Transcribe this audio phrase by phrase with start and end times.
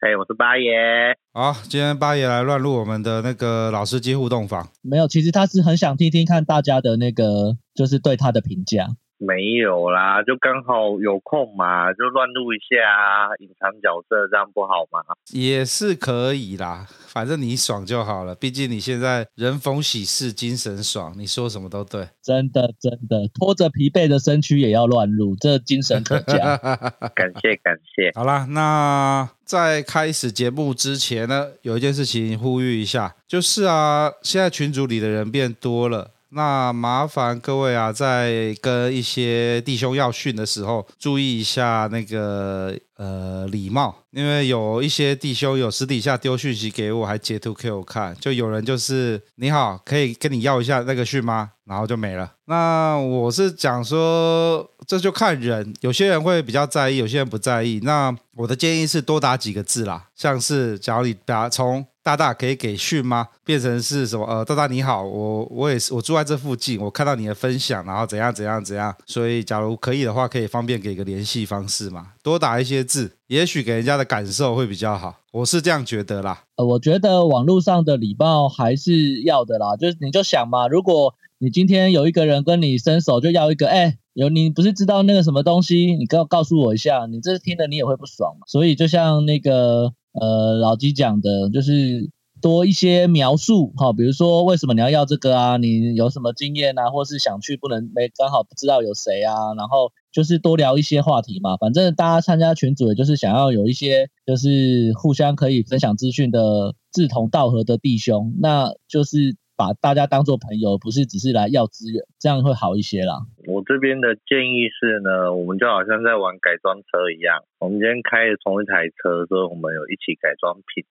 [0.00, 1.18] 嘿，我是八爷。
[1.32, 4.68] 好，今天八爷来乱入我们的那个老司机互动房。
[4.80, 8.86] 没有，其实他是很想听听看大家的那个，就是对他的评价。
[9.18, 15.02] 没有啦，就刚好有空嘛，就乱录一下，隐藏角色，这样不好吗？
[15.32, 18.34] 也是可以啦，反正你爽就好了。
[18.34, 22.08] 毕竟你现在人逢喜事精神爽，你说什么都对。
[22.22, 26.56] 真的真的，拖着疲惫的身躯也要乱入，这精神可嘉。
[27.16, 28.12] 感谢感谢。
[28.14, 36.10] 好啦，那在开始节目之前呢，有一件事情呼吁一下，就是啊，现在群组里的人变多了。
[36.30, 51.52] 那麻烦各位啊，在跟一些弟兄要训的时候，注意一下那个呃礼貌，因为有一些弟兄有私底下丢讯息给我，还截图给我看，就有人就是你好，可以跟你要一下那个讯吗？
[51.64, 52.32] 然后就没了。
[52.46, 57.80] 那我是讲说，这就看人，有些人会比较在意，有些人不在意。
[57.82, 61.86] 那我的建议是多打几个字啦，像是假如你打从。
[62.08, 63.28] 大大可以给讯吗？
[63.44, 64.24] 变成是什么？
[64.24, 72.12] 呃，大大你好，我我也是，我住在这附近，我看到你的分享，然后怎样怎样怎样，所以假如可以的话，可以方便给个联系方式嘛？
[72.22, 76.44] 多打一些字，也许给人家的感受会比较好，我是这样觉得啦。
[76.56, 88.46] 呃，我觉得网络上的礼貌还是要的啦，就是你就想嘛，如果你今天有一个人跟你伸手就要一个，哎，有你不是知道那个什么东西，你告告诉我一下，你这听了你也会不爽嘛。
[88.46, 89.92] 所以就像那个。
[90.12, 92.10] 呃，老鸡讲的就是
[92.40, 95.56] 多一些描述，哈，比如说为什么你要要这个啊？
[95.56, 96.90] 你有什么经验啊？
[96.90, 99.54] 或是想去不能没刚好不知道有谁啊？
[99.56, 101.56] 然后就是多聊一些话题嘛。
[101.56, 109.36] 反正大家参加群组，也就是想要有一些就是互相可以分享资讯的志同道合的弟兄，那就是。
[109.58, 113.26] 把大家当做朋友，不是只是来要资源，这样会好一些啦。
[113.50, 120.86] 我这边的建议是呢，我们就好像在玩改装车一样，我们今天开的同一台车，所以我们有一起改装品，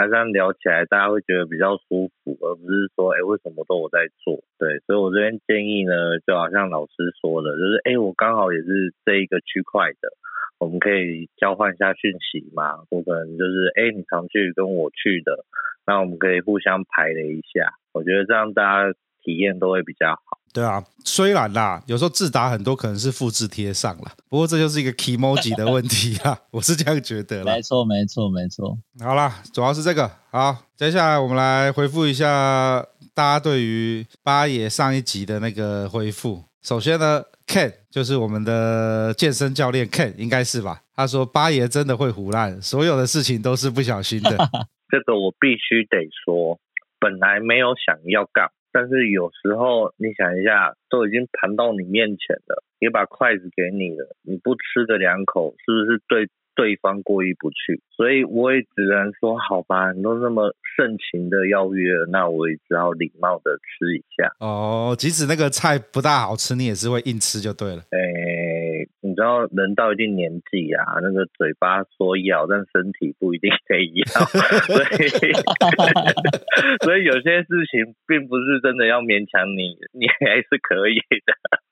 [0.00, 4.40] 那这样聊起来大家会觉得比较舒服，而不是说，哎，为什么都我在做？
[4.56, 10.08] 对，所以我这边建议呢，就好像老师说的，就是，哎，我刚好也是这一个区块的，
[10.56, 15.44] 我们可以交换一下讯息嘛，或可能就是，哎，你常去跟我去的，
[15.86, 17.72] 那我们可以互相排了一下。
[17.92, 18.92] 我觉得这样大家
[19.22, 20.38] 体验都会比较好。
[20.52, 27.54] 对啊，虽然啦，有时候字打很多可能是复制贴上了，不过这就是一个 kimoji 的问题啊， 我是这样觉得啦。
[27.54, 28.78] 没错，没错，没错。
[29.00, 30.10] 好啦，主要是这个。
[30.30, 32.82] 好，接下来我们来回复一下
[33.12, 36.42] 大家对于八爷上一集的那个回复。
[36.62, 40.80] 首先呢，Ken 就是我们的健身教练 Ken，应该是吧？
[40.94, 44.36] 他说八爷真的会胡烂，所有的事情都是不小心的。
[44.88, 46.58] 这个我必须得说。
[46.98, 56.28] 本来没有想要干，但是有时候你想一下，都已经盘到你面前了，也把筷子给你了，你不吃个两口，是不是对？
[56.56, 64.32] 对方过意不去，所以我也只能说好吧，你都那么盛情的邀约，那我也只好礼貌的吃一下。
[64.40, 67.82] 哦，即使那个菜不大好吃，你也是会硬吃就对了。
[67.90, 68.55] 诶，
[69.02, 74.04] 你知道人到一定年纪啊，那个嘴巴说要，但身体不一定可以要，
[74.66, 75.08] 所以
[76.84, 81.65] 所以有些事情并不是真的要勉强你，你还是可以的。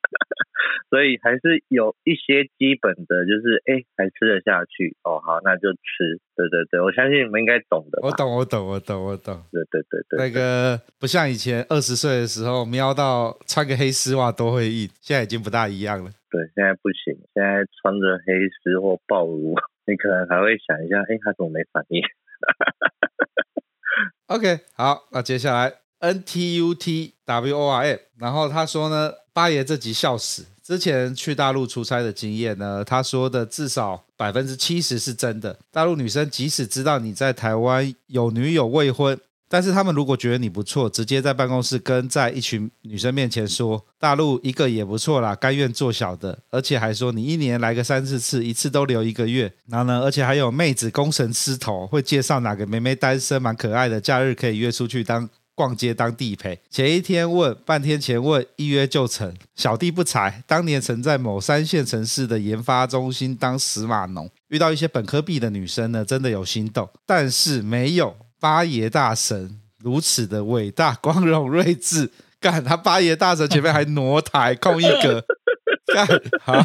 [0.90, 5.20] 所以还是有一些基本的，就是哎，还吃得下去哦。
[5.20, 6.20] 好，那就吃。
[6.36, 8.00] 对对对，我相信你们应该懂的。
[8.02, 9.42] 我懂，我懂，我懂，我懂。
[9.52, 16.10] 对对对对，那个不像以前二十岁的时候，瞄到穿个黑丝袜都会硬，现在已经不大一样了。
[16.30, 17.14] 对，现在不行。
[17.34, 19.54] 现在穿着黑丝或暴露，
[19.86, 22.02] 你可能还会想一下，哎，他怎么没反应？
[24.26, 25.72] OK，好，那接下来。
[26.00, 30.44] N T U T W O R M，然后他说呢，八爷这集笑死。
[30.66, 35.58] 之前去大陆出差的经验呢，他说的至少百分之七十是真的。
[35.70, 49.52] 大陆女生即使知道你在台湾有女友未婚，但是他们如果觉得你不错，直接在办公室跟在一群女生面前说，大陆一个也不错啦，甘愿做小的，而且还说你一年来个三四次，一次都留一个月。
[49.66, 55.28] 然后呢，而且还有妹子功神狮头，会介绍哪个妹妹单身蛮可爱的，假日可以约出去当。
[55.54, 59.32] 逛街当地陪，前一天问，半天前问，一约就成。
[59.54, 72.10] 小弟不才，当年曾在某三线城市的研发中心当死码农，遇到一些本科毕的女生呢，真的有心动，但是没有八爷大神如此的伟大、光荣、睿智，
[72.40, 75.24] 干他八爷大神前面还挪台空一格，
[75.94, 76.06] 干
[76.40, 76.64] 好。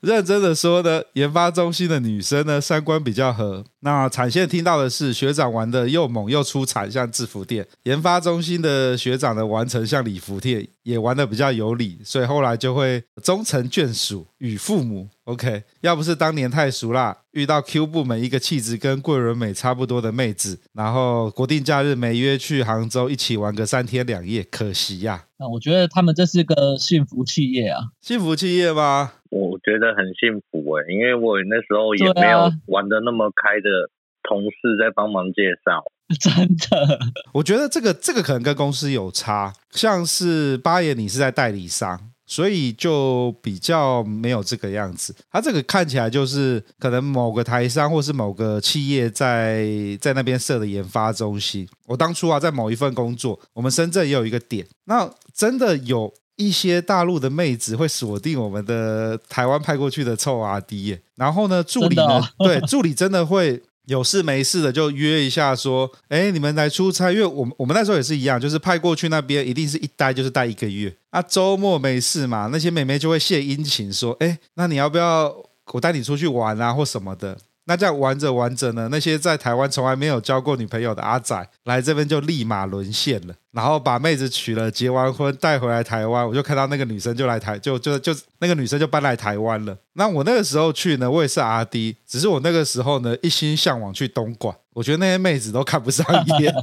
[0.00, 3.64] 认真的说呢，研发中心的女生呢，三观比较合。
[3.80, 15.08] 那产线听到的是学长玩的又猛又出彩，像制服店；研发中心的学长呢玩成像礼服店，也玩的比较有理，所以后来就会终成眷属与父母。
[15.28, 25.24] OK，要不是当年太熟啦，遇到 Q 部门一个气质跟桂纶镁差不多的妹子，然后国定假日没约去杭州一起玩个三天两夜，可惜呀、啊。
[25.40, 29.12] 那我觉得他们这是个幸福企业啊，幸福企业吗？
[29.28, 33.90] 我觉得很幸福诶、欸，因为我那时候也没有玩的那么开的
[34.22, 35.84] 同事在帮忙介绍，
[36.18, 36.98] 真的。
[37.34, 42.12] 我觉得这个这个可能跟公司有差，像是八爷你是在代理商。
[42.28, 49.66] 所以就比较没有这个样子，它这个看起来就是可能某个台商或是某个企业在
[50.00, 51.66] 在那边设的研发中心。
[51.86, 63.62] 我当初啊，在某一份工作，我们深圳也有一个点，那真的有一些大陆的妹子会锁定我们的台湾派过去的臭阿迪耶，然后呢，助理呢，哦、对，助理真的会。
[63.88, 70.94] 有事没事的就约一下，说，哎，你们来出差，因为我们我们那时候也是一样，就是派过去那边一定是一待就是待一个月。
[71.08, 75.34] 啊周末没事嘛，那些妹妹就会献殷勤，说，哎，那你要不要
[75.72, 77.38] 我带你出去玩啊，或什么的。
[77.68, 89.76] 那这样玩着玩着呢，那些在台湾从来没有交过女朋友的阿仔来这边就立马沦陷了，然后把妹子娶了，结完婚带回来台湾，我就看到那个女生就来台，就就就那个女生就搬来台湾了。
[89.92, 96.06] 那我那个时候去呢，我也是阿弟，只是我那个时候呢一心向往去东莞，我觉得那些妹子都看不上
[96.40, 96.50] 眼。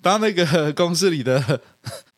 [0.00, 1.40] 当那个公司里的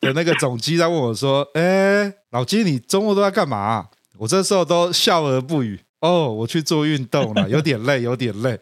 [0.01, 3.87] 的那个总机在问我说：“哎，老金，你周末都在干嘛？”
[4.19, 5.81] 我这时候都笑而不语。
[6.05, 8.61] 哦，我去做运动了， 有点累，有点累。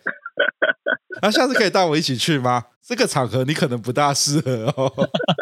[1.20, 2.66] 那、啊、下次可以带我一起去吗？
[2.80, 4.90] 这个场合你可能不大适合哦。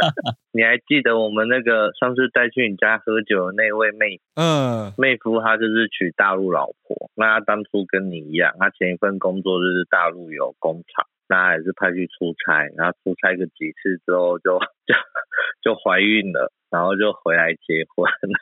[0.52, 4.20] 你还记得我们那个上次带去你家喝酒的那位妹？
[4.34, 7.10] 嗯，妹夫他就是娶大陆老婆。
[7.14, 14.94] 那他当初跟你一样，他前一份工作就是大陆有工厂，那还是派去出差，然后出差个几次之后就就
[15.62, 18.36] 就怀孕了，然后就回来结婚了。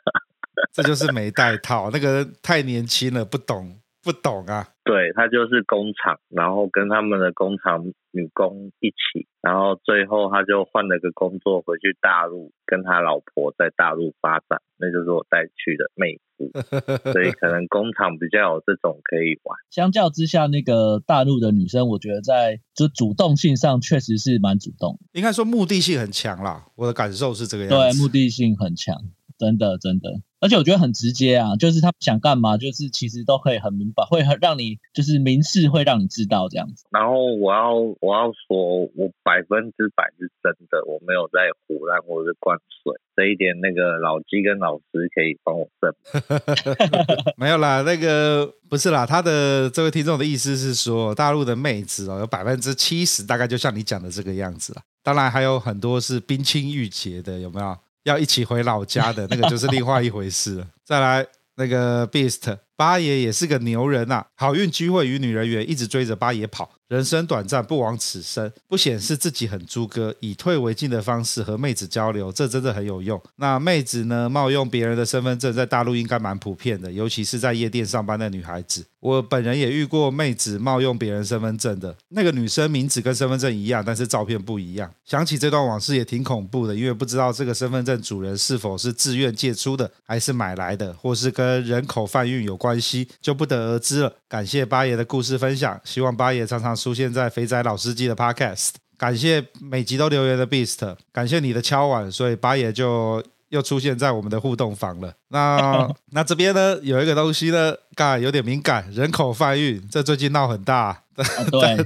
[0.73, 4.69] 这就是没带套，那个太年轻了，不懂不懂啊。
[4.85, 16.51] 对，他就是工厂，然后跟他们的工厂女工一起，然后最后他就换了个工作回去大陆，跟他老婆在大陆发展，那就是我带去的妹夫。
[17.13, 19.59] 所以可能工厂比较有这种可以玩。
[19.69, 26.65] 相较之下，那个大陆的女生，我觉得在就主动性上确实是蛮主动，应该说目的性很强啦。
[26.77, 27.99] 我的感受是这个样子。
[27.99, 28.97] 对，目的性很强，
[29.38, 30.20] 真的真的。
[30.40, 36.85] 而且我觉得很直接啊，就是他想干嘛，就是其实都可以很明白，会很让你就是明示，会让你知道这样子。
[36.90, 47.35] 然后我要我要说，我百分之百是真的，我没有在胡乱或者是灌水，这一点那个老鸡跟老师可以帮我证明。
[47.37, 54.82] 没有啦，那个不是啦，他的这位听众的意思是说，大陆的妹子哦，有百分之七十大概就像你讲的这个样子啦。
[55.02, 57.76] 当然还有很多是冰清玉洁的，有没有？
[58.09, 60.67] 要一起回老家的那个就是另外一回事了。
[60.85, 61.27] 再来
[61.57, 66.71] 那个 Beast 八爷也是个牛人呐、啊，好运机会与女人缘，一直追着八爷跑。
[66.88, 68.50] 人生短暂，不枉此生。
[68.66, 73.21] 不显示自己很猪哥，以退为进的方式和妹子交流，这真的很有用。
[73.37, 74.26] 那妹子呢？
[74.28, 78.85] 冒用别人的身份证，在大陆应该蛮普遍的，尤其是在夜店上班的女孩子。
[79.00, 84.90] 我本人也遇过妹子冒用别人身份证的，那个女生名字跟身份证一样，但是照片不一样。
[85.04, 94.12] 想起这段往事也挺恐怖的，因为不知道这个身份证主人是否是自愿借出的，还是买来的，或是跟人口贩运有关系，就不得而知了。
[94.28, 98.75] 感谢八爷的故事分享，希望八爷常常出现在肥仔老司机的 Podcast。
[98.99, 105.14] 感谢每集都留言的 Beast，感谢你的敲碗，所以八爷就又出现在我们的互动房了。
[105.28, 110.76] 那 那这边呢，有一个东西呢，刚才有点敏感，人口贩运，这最近闹很大。
[111.14, 111.76] 啊、 对，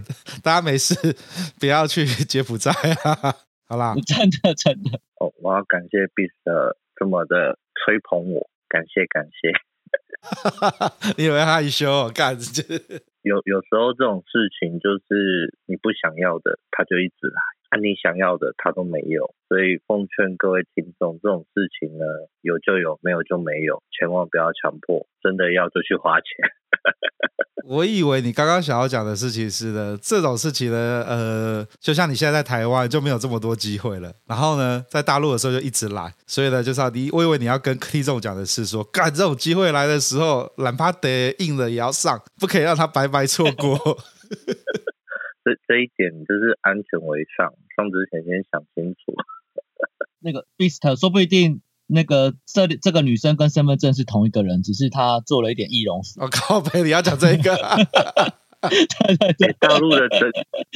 [0.43, 0.95] 大家没事
[1.61, 2.73] 不要去柬埔寨
[3.05, 3.37] 啊。
[3.69, 6.33] 好啦，真的真的，哦，我要感谢 Beast
[6.97, 9.72] 这么的吹捧我，感谢感谢。
[11.19, 12.09] 你以为害羞？
[12.15, 12.37] 干
[13.23, 17.39] 有有时候这种事情就是你不想要的，他就一直来；
[17.71, 19.35] 啊，你想要的，他都没有。
[19.49, 22.05] 所以奉劝各位听众，这种事情呢，
[22.43, 25.07] 有就有，没有就没有，千万不要强迫。
[25.23, 26.29] 真的要就去花钱。
[27.65, 34.13] 我以为你刚刚想要讲的事情是呢，这种事情呢，呃，就像你现在在台湾就没有这么多机会了。
[34.27, 43.79] 然后呢，在大陆的时候就一直来，所以呢，就是要你，我以为你要跟听众讲的是说，干这种机会来的时候，懒怕得硬了也要上，不可以让他白白错过。
[45.45, 49.15] 这这一点就是安全为上，上之前先想清楚。
[50.21, 56.21] 那个 Beast 说不一定，那个这这个女生跟身份证是同一个人，只是她做了一点易容术。
[56.21, 57.57] 我、哦、靠，北你要讲这个？
[58.63, 60.31] 对对对，大陆的整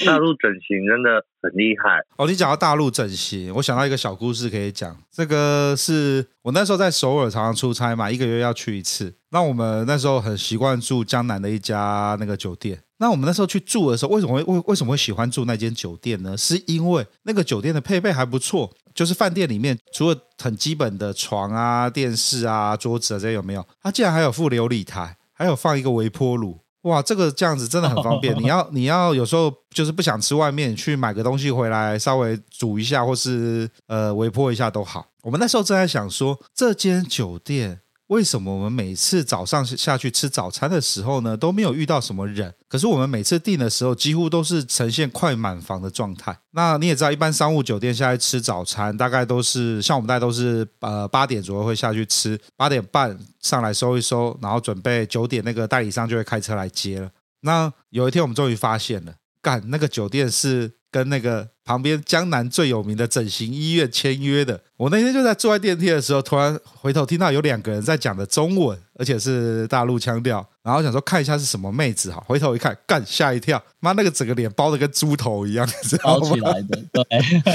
[0.04, 2.26] 大陆整形真的很厉害哦。
[2.26, 4.96] 你讲到大陆整形，我想到一个小故事可以讲。
[5.08, 9.14] 这个是我那时候在首尔常常出差嘛，一个月要去一次。
[9.30, 12.80] 那我们那时候很习惯住江南的一家那个酒店。
[12.98, 16.36] 那我们那时候去住的时候，为什么会为为什么会喜欢住那间酒店呢？
[16.36, 23.66] 是因为那个酒店的配备还不错，就是饭店里面除了很基本的床啊、电视啊、桌子啊这些有没有？
[23.82, 26.58] 它竟然还有附琉璃台，还有放一个微波炉。
[26.82, 28.34] 哇，这个这样子真的很方便。
[28.40, 35.06] 你要你要有时候就是不想吃外面，去买个东西回来，稍微煮一下，或是呃微波一下都好。
[35.22, 37.80] 我们那时候正在想说，这间酒店。
[38.08, 42.54] 为什么我们每次早上下去吃早餐的时候呢，都没有遇到什么人？
[42.68, 46.38] 可是我们每次订的时候，几乎都是呈现快满房的状态。
[46.52, 57.10] 那你也知道，一般商务酒店下来吃早餐，大概都是像我们大概都是呃八点左右会下去吃，八点半上来收一收，然后准备九点那个代理商就会开车来接了。
[57.40, 60.76] 那有一天我们终于发现了，干那个酒店是。
[60.96, 75.68] 跟那个旁边江南最有名的整形医院签约的，我那天就在坐在电梯的时候，突然回头听到有两个人在讲的中文，而且是大陆腔调，然后想说看一下是什么妹子哈，回头一看，干吓一跳，妈那个整个脸包的跟猪头一样？
[76.02, 77.04] 包起来的，对，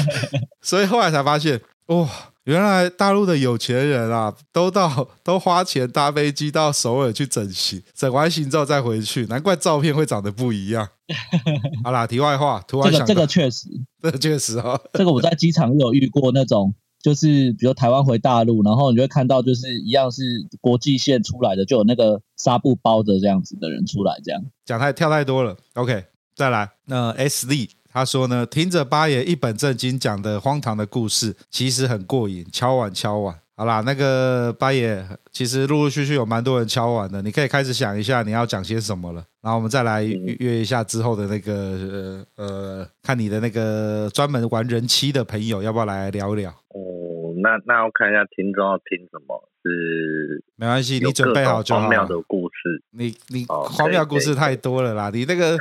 [0.61, 2.09] 所以后来才发现，哇、哦。
[2.45, 10.87] 原来大陆的有钱人啊，都到都花钱搭飞机到首尔去整形，整完形之后再回去，难怪照片会长得不一样。
[11.83, 13.67] 好啦，题外话，突然想这个这个确实，
[14.01, 14.81] 这个确实哦。
[14.93, 20.23] 这个我在机场有遇过那种，就是比如台湾回大陆，然后你就会看到就是一样是
[20.59, 25.55] 国际线出来的，就有那个纱布包着这样子的人出来，这样讲太跳太多了。
[25.75, 26.05] OK，
[26.35, 27.69] 再来，那 S D。
[27.93, 32.45] 他说呢，听着八爷一本正经讲的荒唐的故事，其实很过瘾。
[32.51, 46.49] 敲碗敲碗，好啦，那个八爷，其实陆陆续续有蛮多人敲碗的，你可以开始想一下你要讲些什么了，然后我们再来约一下之后的那个呃呃，看你的那个专门玩人妻的朋友要不要来聊一聊？
[46.49, 51.81] 哦，那那要看一下听众要听什么，是没关系，你准备好就好。
[51.81, 55.57] 荒谬的故事，你你荒谬故事太多了啦，你那个。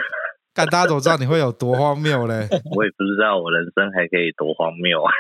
[0.60, 2.46] 但大家都知道你会有多荒谬嘞？
[2.76, 5.10] 我也不知道我人生还可以多荒谬啊！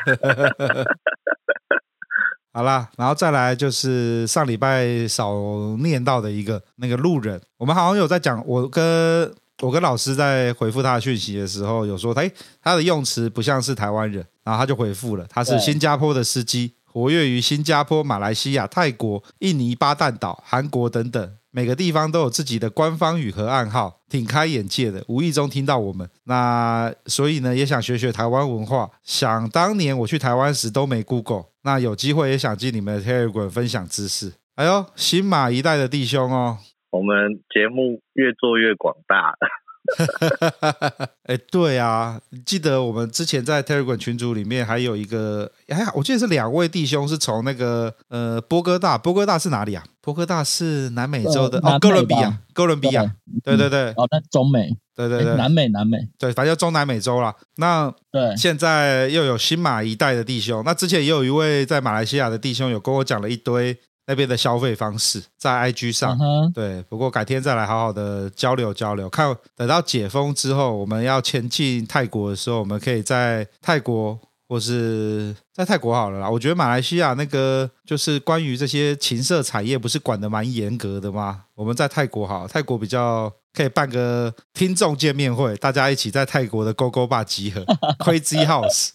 [2.52, 5.32] 好啦，然后再来就是上礼拜少
[5.78, 9.32] 念到的一个那个路人，我们好像有在讲，我跟
[9.62, 12.22] 我跟老师在回复他的讯息的时候，有说他
[12.62, 21.36] 他的用词不像是台湾人，然后他就回复了，他是新加坡的司机，活跃于新加坡、马来西亚、泰国、印尼、巴淡岛、韩国等等。
[21.52, 25.04] 每个地方都有自己的官方语和暗号，挺开眼界的。
[25.08, 28.88] 无意中听到我们，那所以呢，也想学学台湾文化。
[29.02, 34.32] 想当年我去台湾时都没 Google，那有机会也想进你们的 Telegram 分享知识。
[34.54, 36.58] 哎呦，新马一代的弟兄哦，
[36.90, 39.36] 我们节目越做越广大了。
[41.24, 49.84] 哎，对啊，记得我们之前在 Telegram 群组里面还有一个，哎，我记得是两位弟兄是从那个呃波哥大，波哥大是哪里啊？
[50.00, 57.34] 波哥大是南美洲的哦，哥伦比亚，哥伦比亚，对对对，哦，那中美，对对对，南美南美，对，反正中南美洲啦。
[57.56, 63.78] 那对，现在又有新马一代的弟兄，那之前也有一位在马来西亚的弟兄有跟我讲了一堆。
[64.10, 66.18] 那边的消费方式在 IG 上，
[66.52, 69.08] 对，不过改天再来好好的交流交流。
[69.08, 76.28] 看等到解封之后，我们要前进泰国的时候，我们可以在泰国或是在泰国好了啦。
[76.28, 81.44] 我觉得马来西亚那个就是关于这些情色产业，不是管得蛮严格的吗？
[81.54, 87.60] 我们在泰国好，泰国比较可以办个听众见面会，大家一起在泰国的 GoGo Bar 集合
[88.00, 88.88] ，Crazy House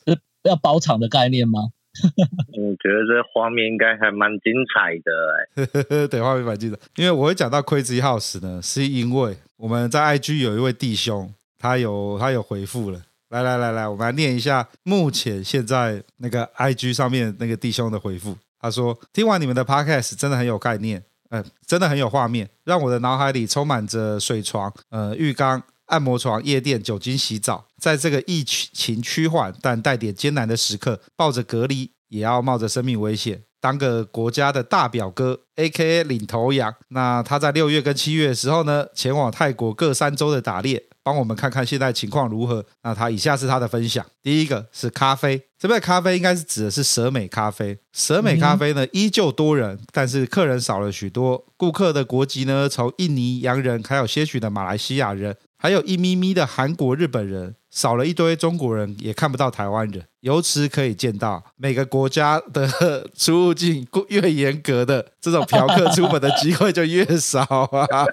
[0.44, 1.70] 要包场的概念吗？
[2.58, 6.78] 我觉得这画面应该还蛮精彩的， 哎，对，画面蛮精彩。
[6.96, 13.02] 因为我会讲到 Crazy House 呢，是因为我们在 IG 有一位弟兄，他有他有回复了。
[13.30, 18.38] 来来来来，我们来念一下目前现在那个 IG 上面那个弟兄的回复。
[18.60, 27.66] 他说：听完你们的 Podcast 真的很有概念，嗯，真的很有画面，让我的脑海里充满着水床、呃浴缸、按摩床、夜店、酒精洗澡。
[27.80, 36.04] 在这个疫情趋缓但带点艰难的时刻，抱着隔离也要冒着生命危险，当个国家的大表哥，A.K.A.
[36.04, 36.74] 领头羊。
[36.90, 42.66] 那他在六月跟七月的时候呢，前往泰国各三州的打猎，帮我们看看现在情况如何。
[42.84, 47.78] 那他以下是他的分享：第一个是咖啡，这边的咖啡应该是指的是舍美咖啡。
[47.92, 51.46] 舍美咖啡呢，依旧多人，但是客人少了许多。
[51.58, 57.56] 顾客的国籍呢，从印尼洋人，还有些许的马来西亚人，还有一咪咪的韩国、日本人。
[57.72, 60.02] 少了一堆中国人，也看不到台湾人。
[60.22, 62.66] 由此可以见到，每个国家的
[63.14, 68.06] 出入境越严格的，这种嫖客出门的机会就越少啊！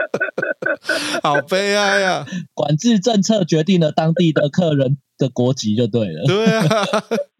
[1.22, 2.26] 好悲哀呀、啊！
[2.54, 6.24] 管制政策决定了当地的客人的国籍就对了。
[6.26, 6.86] 对啊。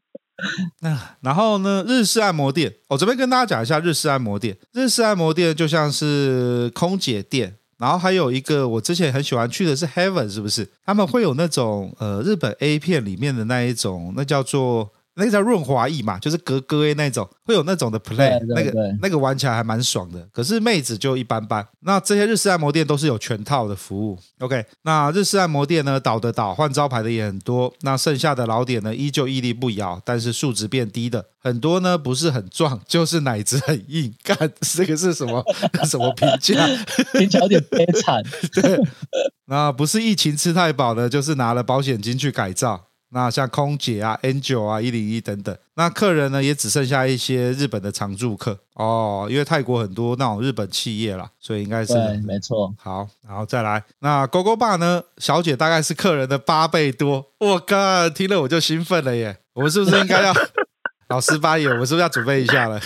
[0.82, 1.82] 那然后呢？
[1.88, 4.58] 日式按摩店，我这边跟大家讲一下日式按摩店。
[4.74, 7.56] 日式按摩店就像是空姐店。
[7.80, 10.68] 然后还有一个，我之前很喜欢去的是 Heaven，是不是？
[10.84, 14.92] 他们会有那种呃日本 A 片里面的那一种，那叫做。
[15.14, 20.26] 那个叫润滑液嘛，就是格格 A 那种，会有那种的 play，那个那个玩起来还蛮爽的。
[20.32, 21.66] 可是妹子就一般般。
[21.80, 24.18] 那这些日式按摩店都是有全套的服务。
[24.38, 27.72] OK，那日式按摩店呢，倒的倒，换招牌的也很多。
[27.82, 34.14] 那剩下的老点呢，依旧屹立不摇，但是数值变低的很多呢，不是很壮，就是奶子很硬。
[34.22, 35.44] 干，这个是什么
[35.84, 36.66] 什么评价？
[37.18, 38.22] 听起来有点悲惨。
[38.52, 38.80] 对，
[39.46, 42.89] 那不是疫情吃太饱的，就是拿了保险金去改造。
[43.12, 52.72] 那像空姐啊、Angel 啊、一零一等等，那客人呢也只剩下一些日本的常住客哦，因为泰国很多那种日本企业啦，所以应该是对，没错。
[52.78, 55.02] 好，然后再来，那勾勾爸呢？
[55.18, 59.38] 小姐大概是客人的八倍多，我靠，听了我就兴奋了耶！
[59.54, 60.32] 我们是不是应该要
[61.10, 61.66] 老师八爷？
[61.66, 62.80] 我们是不是要准备一下了？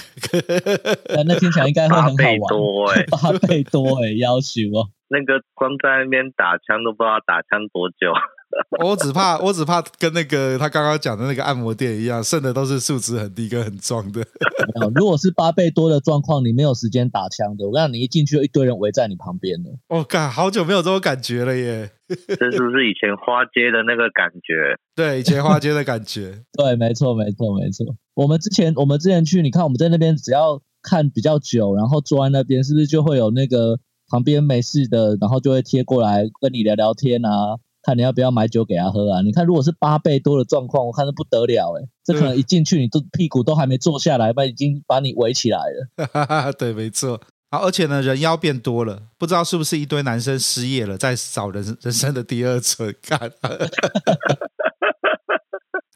[1.27, 2.17] 那听起来应该会很好玩。
[2.17, 4.89] 八倍多哎， 八倍多哎，要求哦。
[5.09, 8.11] 那个光在那边打枪都不知道打枪多久。
[8.85, 14.25] 我只怕，我只怕跟那个他刚刚讲的那个按摩店一样，剩的都是素质很低跟很壮的。
[14.95, 17.69] 如果是八倍多的状况，你没有时间打枪的。
[17.69, 19.71] 我让你一进去，一堆人围在你旁边了。
[19.89, 21.91] 我靠，好久没有这种感觉了耶！
[22.09, 24.77] 这 是不是以前花街的那个感觉？
[24.95, 26.43] 对，以前花街的感觉。
[26.53, 27.87] 对，没错，没错，没错。
[28.15, 37.57] 我们之前，我们之前去，你看我们在那边，只要看比较久，然后坐在那边，是不是就会有那个旁边没事的，然后就会贴过来跟你聊聊天啊？
[37.85, 39.21] 看你要不要买酒给他喝啊？
[39.21, 41.87] 你看，如果是八倍多的状况，我看是不得了哎！
[42.03, 46.53] 这可能一进去，你都屁股都还没坐下来，吧，已经把你围起来了。
[46.59, 47.21] 对，没错。
[47.51, 53.21] 好，而且呢，人妖变多了，不知道是不是一堆男生失业了，在找人人生的第二春看。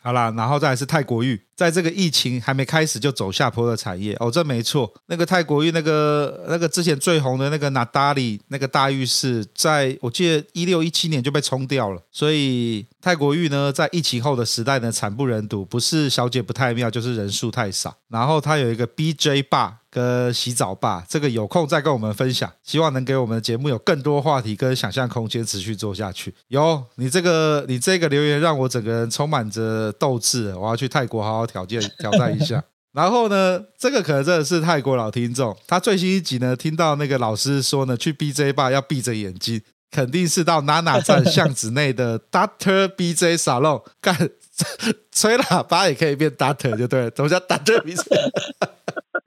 [0.01, 4.89] 好啦，然后再来是泰国浴，在这个疫情还没开始就走下坡的产业哦，这没错。
[5.07, 17.93] 那个泰国浴，那个那个之前最红的那个娜达里那个大浴室，在我记得一六一七年就被冲掉了，所以泰国浴呢，在疫情后的时代呢，惨不忍睹，不是小姐不太妙，就是人数太少。
[18.09, 19.79] 然后它有一个 BJ 霸。
[19.91, 26.33] 跟洗澡吧，这个有空再跟我们分享，希望能给我们的节目有更多话题跟想象空间，持续做下去。
[26.49, 32.63] 有你这个，你这个留言让我整个人充满着斗志，我要去泰国好好挑战挑战一下。
[32.93, 44.31] 然后呢，这个可能真的是泰国老听众，他最新一集呢，听到那个老师说呢，去 BJ 吧要闭着眼睛，肯定是到娜娜站巷子内的 Doctor BJ Salon 干，
[45.13, 48.03] 吹喇叭也可以变 Doctor 就对了，怎么叫 Doctor BJ？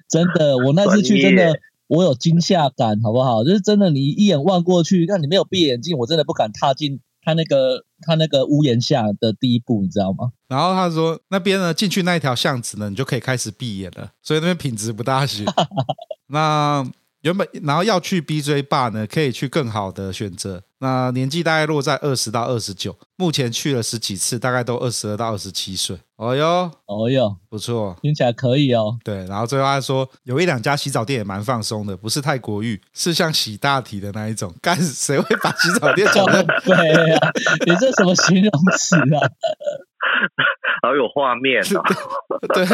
[0.10, 1.54] 真的，我那次去真的，
[1.88, 3.44] 我有惊吓感，好不好？
[3.46, 10.32] 就是真的，你一眼望过去，看你没有闭眼睛，我真的不敢踏进他那个他那个屋檐下的第一步，你知道吗？
[10.48, 15.46] 然后他说那边呢，进去那一条巷子呢，你就可以开始闭眼了，所以那边品质不大行。
[16.28, 16.86] 那
[17.22, 20.64] 原本然后要去 BJ Bar 呢，可以去更好的选择。
[20.80, 25.96] 那年纪大概落在二十到二十九，目前去了十几次，大概都二十二到二十七岁。
[26.16, 28.98] 哦哟，哦哟，不错，听起来可以哦。
[29.04, 34.52] 对，然后最后他说有一两家洗澡店也蛮放松的，不是泰国浴，是像洗大体的那一种。
[34.60, 36.76] 干，谁会把洗澡店叫的对
[37.14, 37.32] 啊？
[37.68, 39.30] 你这什么形容词啊？
[40.82, 41.84] 好有画面哦。
[42.54, 42.66] 对，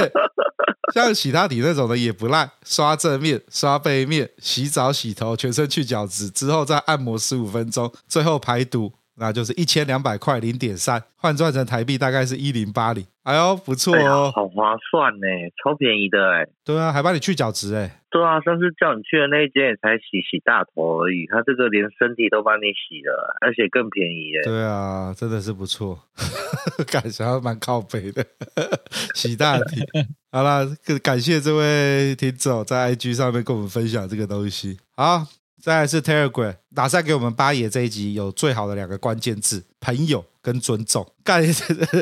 [0.94, 7.92] 像洗大底那种的也不赖，刷正面、刷背面、洗澡、洗头、全身去角质之后再按摩十五分钟。
[8.08, 13.06] 最后排毒，那就是一千两百块零点三，换算成台币大概是一零八零。
[13.23, 15.27] 哎呦，不错哦，好划算呢，
[15.62, 16.47] 超便宜的哎。
[16.63, 17.99] 对啊，还帮你去角质哎。
[18.10, 24.43] 对啊，上次叫你去的那一间也才洗洗大头而已，他这个连身体都帮你洗了，而且更便宜哎。
[24.45, 25.99] 对啊，真的是不错，
[26.89, 28.25] 感觉还蛮靠北的，
[29.13, 29.84] 洗大体。
[30.32, 30.65] 好了，
[31.03, 34.77] 感谢这位听众在 IG 上面跟我们分享这个东西。
[34.95, 35.25] 好。
[35.62, 41.06] 再来是 Telegram，打算给我们八爷这一集有最好的两个关键字：朋友跟尊重。
[41.24, 41.41] 干，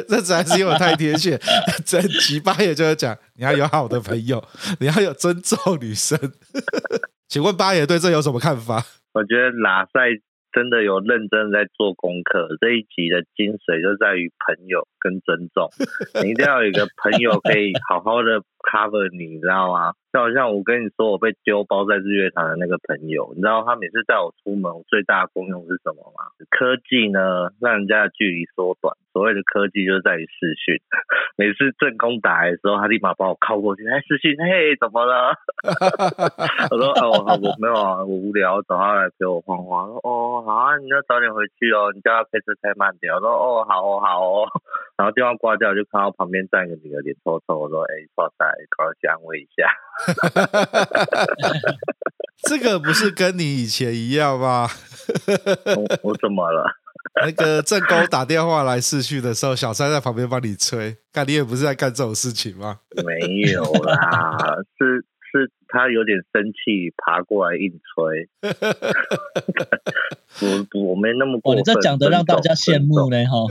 [0.07, 1.39] 这这还是因为太贴切。
[1.85, 4.43] 这集八爷就是讲，你要有好的朋友，
[4.79, 6.19] 你要有尊重女生。
[7.29, 8.83] 请问八爷对这有什么看法？
[9.13, 10.11] 我觉得拉赛
[10.51, 12.47] 真的有认真在做功课。
[12.59, 15.71] 这一集的精髓就在于朋友跟尊重，
[16.21, 19.93] 你一定要有一个朋友可以好好的 cover 你，你知道吗？
[20.11, 26.31] 就好像我跟你说，我被丢包在日月潭的那个朋友，你知道他每次带我出门，我最大的功用是什么吗？
[26.49, 28.95] 科技呢，让人家的距离缩短。
[29.11, 30.75] 所谓的科技就是在于视讯，
[31.39, 35.35] 每次正宫打来的时候，他立马把我靠过去，哎，视讯，嘿，怎么了？
[36.71, 39.87] 我说，哦，我没有啊，我无聊，找他来陪我晃晃。
[39.87, 43.13] 说，哦，好啊，你要早点回去哦，你叫他开车开慢点。
[43.13, 44.47] 我说，哦，好哦，好哦。
[44.97, 47.59] 然后电话挂掉，就看到旁边站一个女的脸臭臭。
[47.59, 49.67] 我说，哎，帅帅，赶快去安慰一下。
[52.47, 54.67] 这个不是跟你以前一样吗？
[55.75, 56.65] 我，我怎么了？
[57.23, 60.97] 那个正宫打电话来视讯的时候，小三在旁边帮你吹。
[61.13, 62.79] 看你也不是在干这种事情吗？
[63.05, 63.19] 没
[63.51, 64.37] 有啦，
[64.79, 68.29] 是是他有点生气，爬过来硬吹。
[70.41, 71.59] 我我没那么过分。
[71.59, 73.45] 哦，你这讲的让大家羡慕呢哈。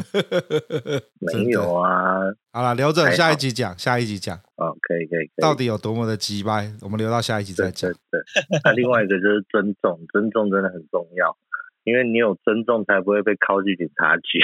[1.21, 2.21] 没有啊。
[2.53, 4.37] 好了，留着下一集讲，下一集讲。
[4.57, 5.41] 哦，可以可以可以。
[5.41, 7.91] 到底有多么的鸡掰，我们留到下一集再讲。
[7.91, 8.59] 对，对，对。
[8.65, 11.37] 那另外一个就是尊重， 尊重真的很重要。
[11.85, 14.41] 因为你有尊重，才不会被铐去警察局。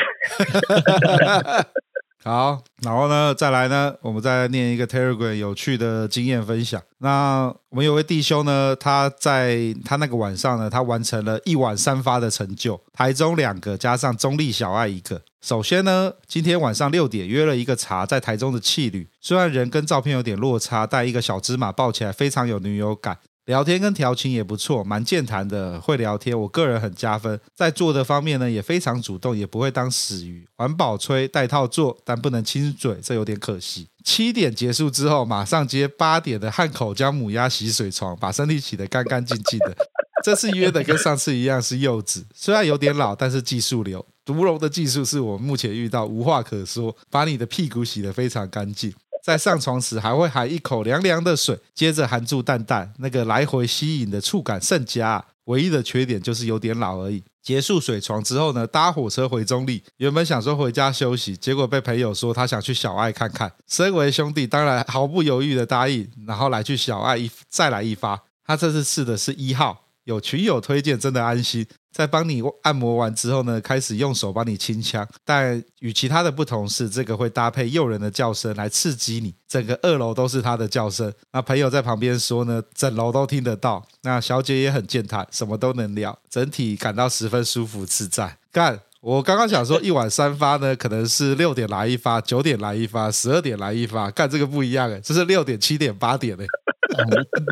[2.22, 6.80] 好，然后呢，再来呢，我们再念一个 Telegram 有趣的经验分享。
[6.98, 15.22] 那我们有位弟兄呢，他在他那个晚上呢，他完成了一晚三发的成就，台中两个加上中立小爱一个。
[15.40, 23.16] 首先呢，今天晚上六点约了一个茶，在台中的气旅，虽然人跟照片有点落差，但一个小芝麻抱起来非常有女友感。
[23.50, 27.40] 聊天跟调情也不错，蛮健谈的，会聊天，我个人很加分。
[27.52, 30.46] 在做的方面呢，也非常主动，也不会当死鱼。
[30.54, 33.88] 环保吹带套做，但不能亲嘴，这有点可惜。
[34.04, 39.76] 七点结束之后，马上接八点的汉口江母鸭洗水床，把身体洗得干干净净的。
[40.22, 44.06] 这次约的跟上次一样是柚子，虽然有点老，但是技术流。
[44.24, 48.94] 独龙的技术是我目前遇到无话可说，把你的屁股洗得非常干净。
[49.22, 55.24] 在上床时还会含一口凉凉的水，接着含住蛋蛋，那个来回吸引的触感甚佳。
[55.44, 57.24] 唯一的缺点就是有点老而已。
[57.42, 59.83] 结束水床之后呢，搭火车回中坜。
[59.96, 63.50] 原本想说回家休息，结果被朋友说他想去小爱看看。
[63.66, 68.22] 身为兄弟，当然毫不犹豫的答应，然后来去小爱一再来一发。
[68.46, 69.87] 他这次试的是一号。
[70.11, 71.64] 有群友推荐，真的安心。
[71.92, 75.07] 在帮你按摩完之后呢，开始用手帮你清腔。
[75.25, 81.12] 但与其他的不同是，这个会搭配诱人的叫声来刺激你，整个二楼都是他的叫声。
[81.33, 83.85] 那朋友在旁边说呢，整楼都听得到。
[84.03, 88.37] 那小姐也很健谈，什么都能聊，整体感到十分舒服自在。
[88.53, 94.11] 干，我刚刚想说一晚三发呢，可能是六点来一发，九点来一发，十二点来一发。
[94.11, 96.46] 干，这个不一样诶，这是六点、七点、八点诶。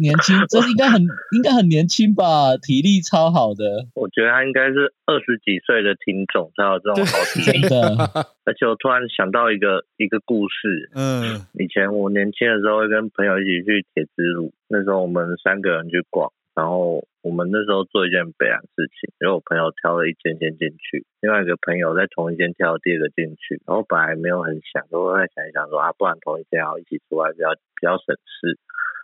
[0.01, 2.57] 年轻，这是应该很应该很年轻吧？
[2.61, 8.27] 体力超好的，我觉得他应该是二十几岁的听众才有这种好体力的。
[8.45, 28.59] 而且我突然想到一个一个故事，嗯，以前我年轻的时候会跟朋友一起去铁之路，那时候我们三个人去逛，然后我们那时候做一件悲哀事情，因为我朋友挑了一间先进去，另外一个朋友在同一间挑第二个进去，然后本来没有很想，都在想一想说啊，不然同一间要一起出来比较比较省事。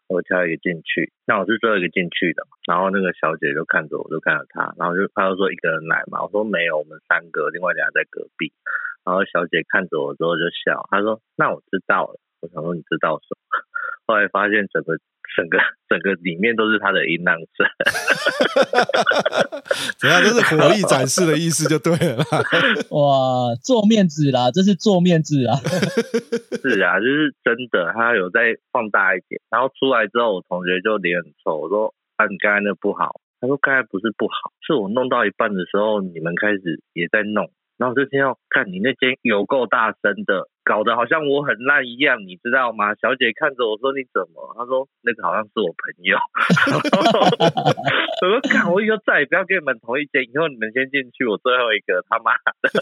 [0.07, 8.53] 我挑一个进去，那我是最后一个进去的，然后那个小姐就看着我，就看着她，然后就她就说一个人来嘛，我说没有，我们三个，另外俩在隔壁，
[9.05, 13.41] 然后小姐看着我之后就笑，她说那我知道了，我想说你知道什么？
[14.07, 14.97] 后来发现整个。
[15.35, 17.67] 整个整个里面都是他的音浪声，
[19.99, 20.23] 怎样？
[20.23, 22.23] 这是火力展示的意思就对了。
[22.95, 25.57] 哇，做面子啦，这是做面子啊。
[26.63, 29.41] 是啊，就是真的，他有在放大一点。
[29.51, 42.95] 然后出来之后，我同学就脸很臭，我说：“啊，你刚才那不好。”他说：“刚才不是不好，是我弄到一半的时候，你们开始也在弄。”然后我就听到，看你那间有够大声的，搞得好像我很烂一样，你知道吗？
[42.97, 46.17] 小姐看着我说：“你怎么？”她说：“那个好像是我朋友。
[48.25, 52.33] ”我说：“看，我以后再也不要跟你们同一间，以后你们先进去，我最后一个。”他妈
[52.65, 52.73] 的，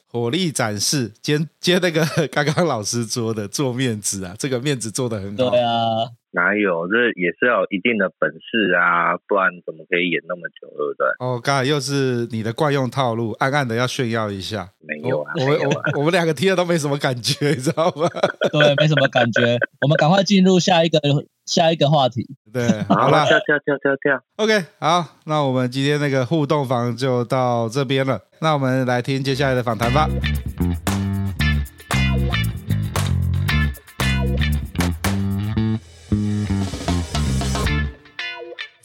[0.10, 5.50] 火力展示，接接那个刚刚老师说的做面子啊，这个面子做得很好。
[5.50, 6.08] 对啊。
[6.32, 6.86] 哪有？
[6.88, 11.06] 这也是要有一定的本事啊，不然怎么可以演那么久，对不对？
[11.18, 14.68] 哦，刚才又是你的惯用套路，暗暗的要炫耀一下。
[14.80, 18.08] 没有啊，我们我我们两个听了都没什么感觉， 你知道吗？
[18.52, 19.58] 对，没什么感觉。
[19.80, 20.98] 我们赶快进入下一个
[21.44, 22.26] 下一个话题。
[22.52, 24.22] 对，好了，跳跳跳跳跳。
[24.36, 28.20] OK，好，那我们今天那个互动房就到这边了。
[28.40, 30.08] 那我们来听接下来的访谈吧。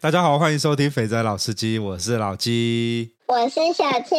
[0.05, 4.15] 大家好，欢迎收听肥仔老司机，我是老鸡，我是小倩。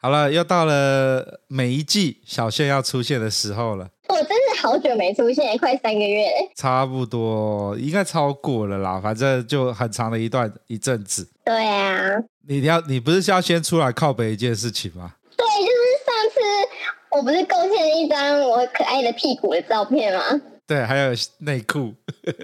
[0.00, 3.88] 好了，又到了每一季小倩要出现的时候了。
[4.08, 6.50] 我真的好久没出现，快三个月了。
[6.56, 9.00] 差不多，应该超过了啦。
[9.00, 11.28] 反正就很长的一段一阵子。
[11.44, 12.00] 对啊。
[12.48, 15.12] 你要，你不是要先出来靠北一件事情吗？
[15.36, 16.40] 对，就是上次
[17.12, 20.40] 我不是贡献了一张我可爱的屁股的照片吗？
[20.68, 21.94] 对，还有内裤。
[22.22, 22.42] 但是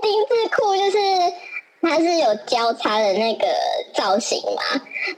[0.00, 0.98] 丁字裤就是
[1.82, 3.46] 它是有交叉的那个
[3.92, 4.62] 造型嘛。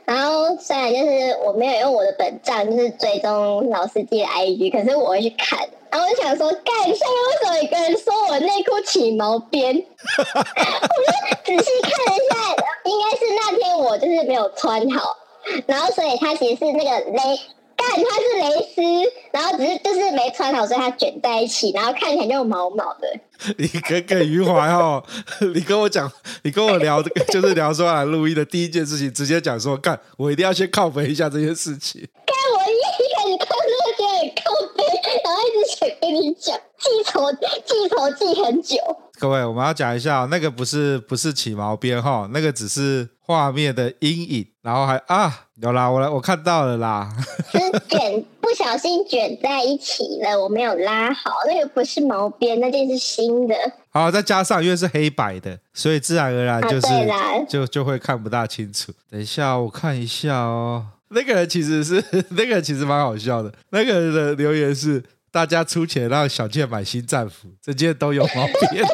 [0.06, 5.58] 然后虽然就是我没有用我的本账就是追踪老司机的 IG，可是我会去看。
[5.90, 6.96] 然后我就想说，干，下面为
[7.42, 9.76] 什么有个人说我内裤起毛边？
[9.76, 9.82] 我
[11.44, 12.34] 就仔细看了一下，
[12.86, 15.14] 应该是那天我就是没有穿好，
[15.66, 17.38] 然后所以它其实是那个勒。
[17.90, 18.80] 但它是蕾丝，
[19.32, 23.20] 然后只是就是没穿好，所以它卷在一起，然后看起来就毛毛的。
[23.56, 25.02] 你耿耿于怀哦，
[25.54, 26.10] 你跟我讲，
[26.42, 32.00] 你跟我聊这个，就是聊说来录音的第一件事情，直接讲说，干，我一定要先靠北一下这件事情。
[32.26, 33.48] 干，我一一开始看
[34.00, 34.42] 那个就很靠
[34.74, 34.82] 北，
[35.22, 38.76] 然后一直想跟你讲，记仇记仇记很久。
[39.18, 47.14] 各位，我们要讲一下，那个不是不是起毛边哈，那个只是画面的阴影，然后还啊有啦，我来我看到了啦，
[47.52, 53.54] 是卷不小心卷在一起了，我没有拉好，那个不是毛边，那件是新的。
[53.90, 58.90] 好，再加上因为是黑白的，所以自然而然就是、啊、就就会看不大清楚。
[59.10, 65.02] 等一下我看一下哦，那个人其实是 那个人其实蛮好笑的，那个人的留言是。
[65.32, 68.84] 大家出钱让小倩买新战服，这件都有毛病。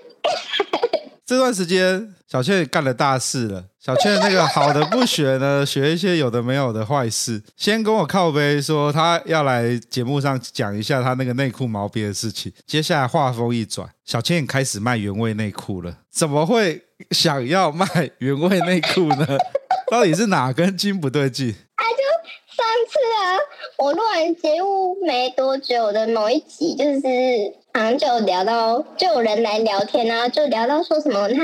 [1.26, 3.62] 这段时间，小倩干了大事了。
[3.78, 7.42] 小倩那个好的不学呢，学一些有的没有的坏事。
[7.58, 12.50] 先跟我靠杯说，他要来节目上讲一下他那个内裤毛边的事情。
[12.66, 15.94] 接下来话锋一转，小倩开始卖原味内裤了。
[16.10, 17.86] 怎么会想要卖
[18.20, 19.26] 原味内裤呢？
[19.90, 21.54] 到底是哪根筋不对劲？
[22.58, 23.38] 上次啊，
[23.78, 27.00] 我录完节目没多久的某一集，就是
[27.72, 31.38] 好像就聊到，就有人来聊天啊，就聊到说什么他，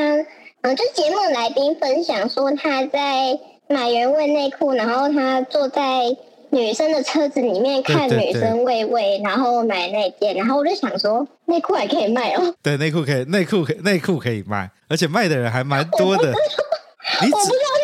[0.62, 6.16] 嗯，就节目来宾分享说他在买原味内裤，然后他坐在
[6.50, 16.32] 女生的车子里面看女生喂喂，然后买那件，然后我就想说内裤还可以卖哦，对， 内裤可以，内裤可内裤可以卖，而且卖的人还蛮多的，
[17.22, 17.83] 你我不知道。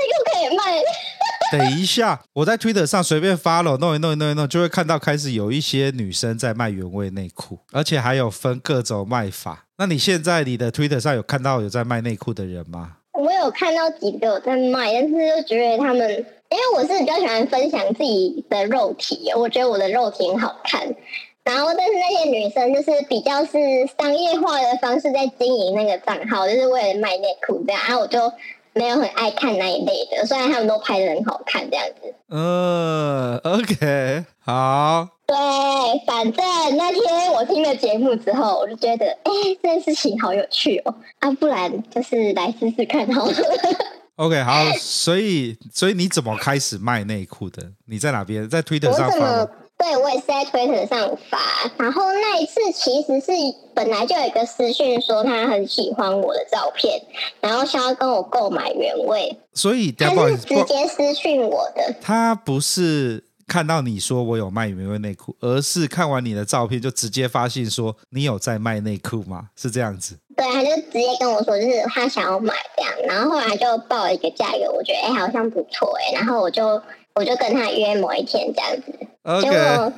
[1.50, 9.66] 等一下，我在 Twitter 上随便发了弄一弄一弄一弄，就会看到开始有一些女生在卖原味内裤，而且还有分各种卖法。
[9.78, 12.98] 那你现在你的 Twitter 上有看到有在卖内裤的人吗？
[13.12, 16.08] 我有看到几个有在卖，但是就觉得他们，
[16.50, 20.82] 因为我是比较喜欢分享自己的肉体，我觉得我的肉体很好看。
[21.42, 23.58] 然后，但是那些女生就是比较是
[23.98, 27.82] 商业化的方式在经营那个账号，就是为了卖内裤这样。
[27.88, 28.32] 然后我就。
[28.72, 32.14] 没有很爱看那一类的，虽然他们都拍的很好看，这样子。
[32.28, 35.09] 嗯、uh,，OK，好。
[35.26, 35.37] 对，
[36.06, 36.44] 反正
[36.76, 40.94] 那天我听了节目之后，我就觉得，哎，这件事情好有趣哦。
[41.18, 43.35] 啊，不然就是来试试看好了。
[44.16, 44.52] OK，好。
[44.78, 47.72] 所以，所以你怎么开始卖内裤的？
[47.87, 48.48] 你在哪边？
[48.48, 49.48] 在 Twitter 上发。
[49.82, 51.38] 对，我也是在推特上发，
[51.78, 53.32] 然后那一次其实是
[53.74, 57.00] 本来就有一个私讯说他很喜欢我的照片，
[57.40, 61.94] 然后想要跟我购买原味，所以他是直接私讯我的。
[62.02, 69.48] 他不是看到你说我有卖原味内裤，而是看完你的照片就直接发信说你有在卖内裤吗？
[69.56, 70.14] 是这样子？
[70.36, 76.82] 对，他就直接跟我说，就是他想要买这样，然后后来就报了一个价格，我觉得哎好像不错哎，然后我就。
[77.20, 78.92] 我就跟他约某一天这样子.
[79.42, 79.56] 结果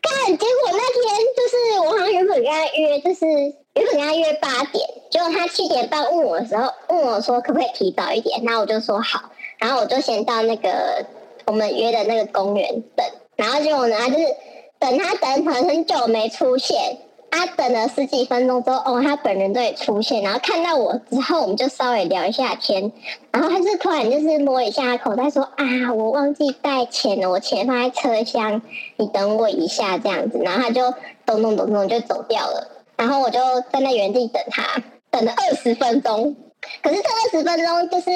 [0.00, 1.04] 干，结果那天
[1.36, 11.04] 就是我好像原本跟他约，就是原本跟他约八点，结果他七点半问我的时候，问我说可不可以提早一点，然后我就说好，然后我就先到那个
[11.46, 14.26] 我们约的那个公园等，然后结果呢，他就是
[14.78, 16.98] 等他等很很久没出现。
[17.30, 22.92] 他等了十几分钟之后，哦，他本人都也出现，然后看到我之后，我们就稍微聊一下天，
[23.30, 28.62] 然后他就突然就是摸一下口袋说啊，我忘记带钱了，我钱放在车厢，
[28.96, 29.98] 你等我一下。
[29.98, 30.94] 这样子，然后他就
[31.26, 33.38] 咚咚咚咚就走掉了，然后我就
[33.72, 36.36] 站在原地等他，等了二十分钟，
[36.82, 38.10] 可是这二十分钟就是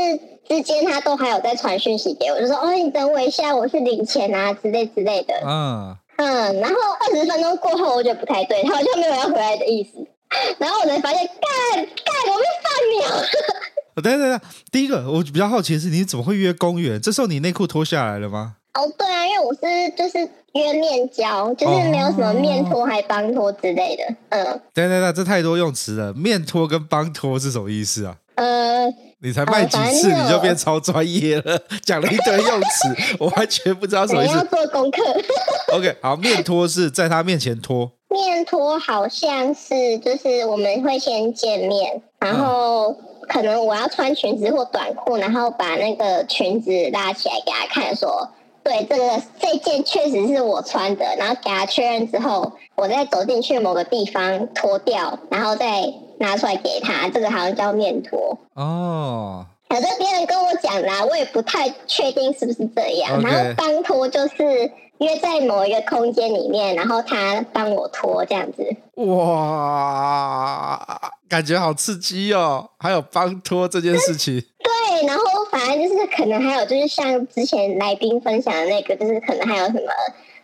[0.48, 5.96] 之间他都还有在传讯息给我，就说哦，你等我一下，我去领钱啊之类之类的，嗯。
[6.22, 9.90] 嗯，然后二十分钟过后，我觉得不太对，他好像没有要回来的意思。
[10.58, 13.26] 然后我才发现，干干，我被放鸟。
[14.02, 17.00] 等等等，第一个我比较好奇的是，你怎么会约公园？
[17.00, 18.54] 这时候你内裤脱下来了吗？
[18.74, 19.60] 哦，对啊，因为我是
[19.96, 20.18] 就是
[20.54, 24.04] 约面交，就是没有什么面托还帮托之类的。
[24.30, 26.14] 嗯，对对对，这太多用词了。
[26.14, 28.16] 面托跟帮托是什么意思啊？
[28.36, 28.86] 呃，
[29.22, 34.36] 你才卖几次你就变超专业了，讲了一堆用词， 我完全不知道什么意思。
[34.36, 35.02] 要做功课。
[35.72, 37.90] OK，好，面托是在他面前托。
[38.08, 42.94] 面托好像是就是我们会先见面，然后
[43.28, 48.28] 可能我要穿裙子或短裤，然后把那个裙子拉起来给他看，说。
[48.64, 59.44] 对，这个这件确实是我穿的，然后给他确认之后，我再走进去某个地方脱掉，然后再拿出来给他，这个好像叫面托哦。
[59.68, 63.20] 反正别人跟我讲啦，我也不太确定是不是这样。
[63.20, 68.64] 然后帮托就是约在某一个空间里面，然后他帮我拖这样子。
[68.94, 70.86] 哇，
[71.28, 72.70] 感觉好刺激哦！
[72.78, 74.40] 还有帮托这件事情。
[74.40, 75.24] 对，然后。
[75.52, 79.92] 反正就是可能还有就是像之前来宾分享的那个，就是可能还有什么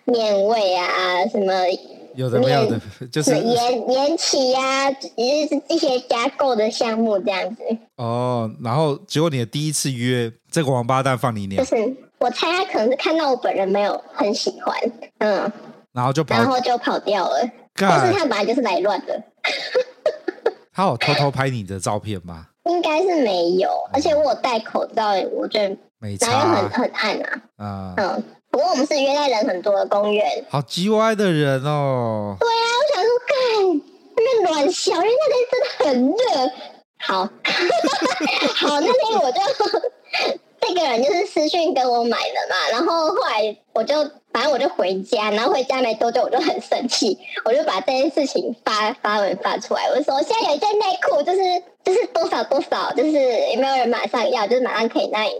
[0.05, 1.51] 面位啊，什么
[2.19, 2.81] 有的没有的，
[3.13, 7.63] 就是延延期呀，也就是这些加购的项目这样子。
[7.95, 14.77] 哦，然后结果你的第一次约这个王八蛋放你鸟，就是我猜他可能是看到我本人没有很喜欢，
[15.19, 15.53] 嗯，
[15.93, 17.49] 然后就跑，然后就跑掉了。
[17.77, 19.23] 但是他本来就是来乱的。
[20.75, 22.49] 他有偷偷拍你的照片吗？
[22.65, 27.43] 应该是没有，而且我有戴口罩，我觉得没差，然后很很暗啊。
[27.57, 28.25] 啊，嗯，
[28.59, 30.27] 不过我们是约在人很多的公园。
[30.51, 32.37] 好叽歪的人哦。
[32.41, 33.37] 对啊，我想说，干
[34.17, 36.19] 那边乱笑，因为那边真的很热。
[36.99, 37.23] 好，
[38.57, 39.41] 好，那天我就
[40.61, 43.95] 这个人就是私讯跟我买的嘛，然后后来我就
[44.33, 51.41] 反正我就回家，然后回家没多久我就很生气，我就把这件事情发发文发出来，我就说现在有一件内裤就是。
[51.85, 55.31] 就是多少多少，就是有没有人马上要，就是马上可以让你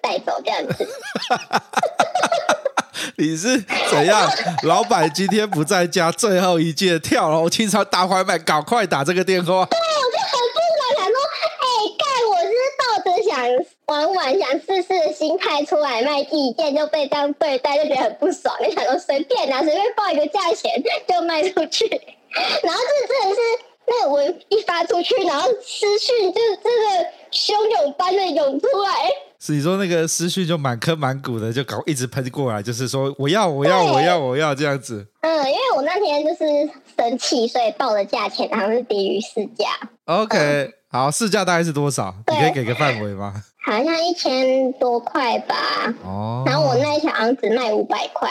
[0.00, 0.88] 带走这样子。
[3.16, 4.30] 你是怎样？
[4.62, 9.66] 老板今天不在家，最后一件跳楼清仓大拍卖，赶快打这个电话。
[9.66, 11.16] 对，我就很不爽，想说，
[11.60, 13.32] 哎、欸，干，我是抱着想
[13.86, 18.54] 玩玩、想试试的心态出来卖第一件，就被这样对待，就觉得很不爽。
[18.60, 21.86] 你想说随便拿，随便报一个价钱就卖出去，
[22.62, 23.67] 然后这真的是。
[23.88, 29.10] 那我一发出去，然后私讯就真的汹涌般的涌出来。
[29.40, 35.06] 是你说那个私讯就满坑满谷的就搞一直喷过来，就是说我要我要我要我要这样子。
[35.20, 36.44] 嗯，因为我那天就是
[36.96, 39.66] 生气，所以报的价钱好像是低于市价。
[40.06, 42.14] OK，嗯，好，市价大概是多少？
[42.26, 43.32] 你可以给个范围吗？
[43.64, 45.94] 好像一千多块吧。
[46.04, 46.42] 哦。
[46.46, 48.28] 然后我那一条好像只卖五百块。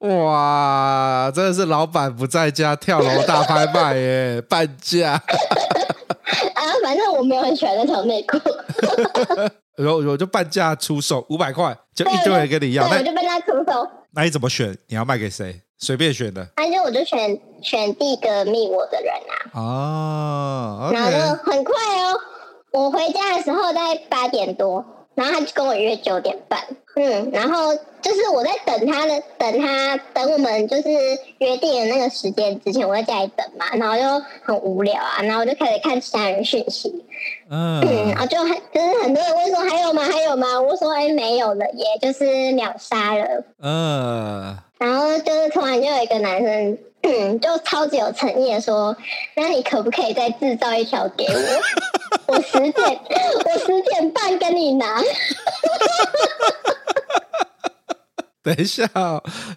[0.00, 5.12] 哇，真的是老板不在家跳楼大拍卖耶， 半价。
[5.12, 8.38] 啊，反正我没有很喜欢那条内裤。
[9.76, 13.88] 然后我就半价出售五百块，就一堆人跟你要，那我就被他出售。
[14.12, 14.76] 那你怎么选？
[14.88, 15.62] 你要卖给谁？
[15.78, 16.44] 随便选的。
[16.56, 19.60] 反正我就选选第一个密我的人啊。
[19.60, 22.20] 哦，okay、然后就很快哦，
[22.72, 24.84] 我回家的时候大概八点多，
[25.18, 26.60] 然后他就跟我约九点半。
[26.94, 30.88] 嗯，然后就是我在等他的，等他等我们就是
[31.38, 37.04] 约定的那个时间之前，我在家里等嘛，然后就很无聊啊，然后我就开始看其他人讯息，
[37.50, 40.02] 嗯，嗯，然后就很就是很多人问说还有吗？
[40.02, 40.60] 还有吗？
[40.60, 48.96] 我说哎没有了，也就是秒杀了，嗯，然后就是突然就有一个男生，嗯，就超级有诚意的说，
[49.36, 51.38] 那你可不可以再制造一条给我？
[52.34, 53.00] 我十点
[53.44, 55.02] 我十点半跟你拿。
[58.40, 58.88] 等一下，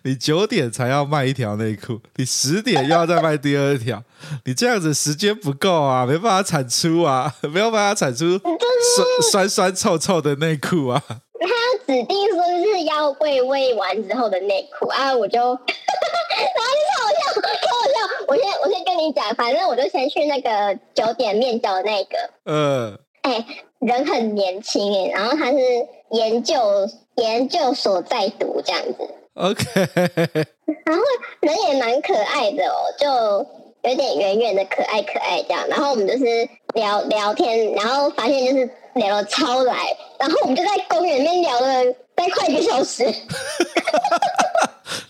[0.04, 4.04] 你九点才要卖一条内裤，你十点又要再卖第二条，
[4.46, 11.02] 你这样子时间不够啊，没办法产出啊，没有办法产出酸酸酸臭臭的内裤啊。
[11.88, 18.26] 他指定说是要喂喂完之后的内裤啊，我就， 然后就超好笑，超好笑。
[18.28, 23.46] 我先我先跟你讲，反正我就先去那个九点面交的那个，嗯，哎，
[23.80, 25.58] 人很年轻哎，然后他是
[26.12, 26.56] 研究。
[27.18, 29.64] 研究所在读这样子，OK，
[30.86, 31.04] 然后
[31.42, 35.68] 人也蛮可爱的哦，就有点圆圆的可爱可爱这样。
[35.68, 36.24] 然后我们就是
[36.74, 41.84] 聊聊天，然后发现就是聊了超来，然后我们就在公园里面聊了
[42.16, 43.04] 大概快一个小时。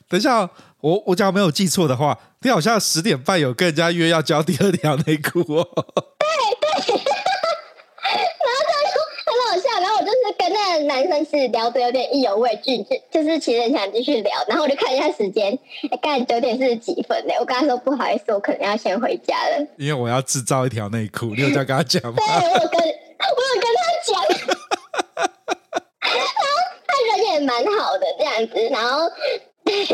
[0.10, 0.50] 等一下，
[0.82, 5.68] 我我假如没有记错的话，你好像十点半有跟人家约要交第二条内裤哦。
[6.20, 6.28] 对
[6.96, 7.11] 对。
[10.80, 15.58] 男生是聊得有点意犹未尽，就就是其实很想继续聊，然后我就看一下时间，
[16.02, 17.34] 刚才九点四十几分呢。
[17.40, 21.28] 我跟他说不好意思，我可能要先回家了，因为我要制造一条内裤。
[21.36, 22.18] 你有这样跟他讲吗？
[22.18, 24.14] 对，我有跟我有跟他讲，
[26.88, 29.10] 他人也蛮好的这样子，然后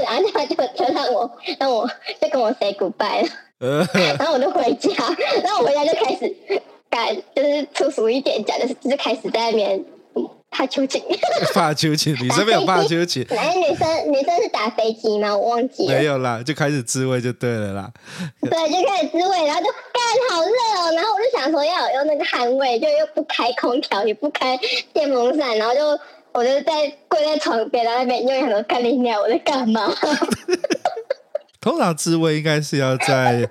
[0.04, 1.90] 然后他就就让我让我
[2.22, 3.24] 就跟我 say goodbye
[3.60, 4.92] 了，然后我就回家，
[5.44, 6.36] 然后我回家就开始
[6.90, 9.86] 干，就是粗俗一点讲，就是就是开始在那边。
[10.50, 11.02] 怕秋瑾，
[11.54, 13.26] 怕秋瑾，你这边有怕秋瑾？
[13.30, 15.36] 哎，女生女生是打飞机吗？
[15.36, 15.94] 我忘记了。
[15.94, 17.92] 没有啦，就开始自慰就对了啦。
[18.42, 24.58] 对，就开始自慰，然后就干好热哦，然后我就想说要有用那个汗味，就又不开空调，也不开
[24.94, 25.82] 电风扇，然后就
[26.34, 29.94] 我就在跪在床边，然后那边用很多干你鸟，我在干嘛？
[31.60, 33.48] 通常自慰应该是要在。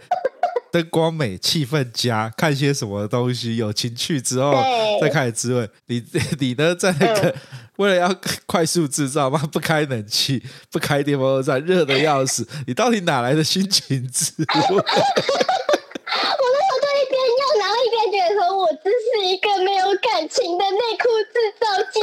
[0.77, 4.53] 灯光美、气氛佳，看些什么东西有情趣之后
[5.01, 5.70] 再开始滋味。
[5.87, 6.05] 你
[6.39, 7.35] 你呢，在那个、嗯、
[7.77, 8.14] 为了要
[8.45, 12.47] 快速制造嘛，不开冷气，不开电风扇，热的要死。
[12.68, 14.45] 你到底哪来的心情自慰？
[14.45, 21.99] 我那时候就一边用，然后一边觉得说，我这是一个没有感情的内裤制造机。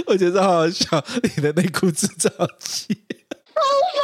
[0.08, 3.02] 我觉得好好笑，你的内裤制造机，
[3.52, 3.60] 好
[3.92, 4.00] 烦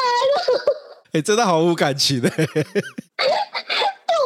[0.55, 0.86] 哦。
[1.23, 2.53] 真的毫无感情的， 对我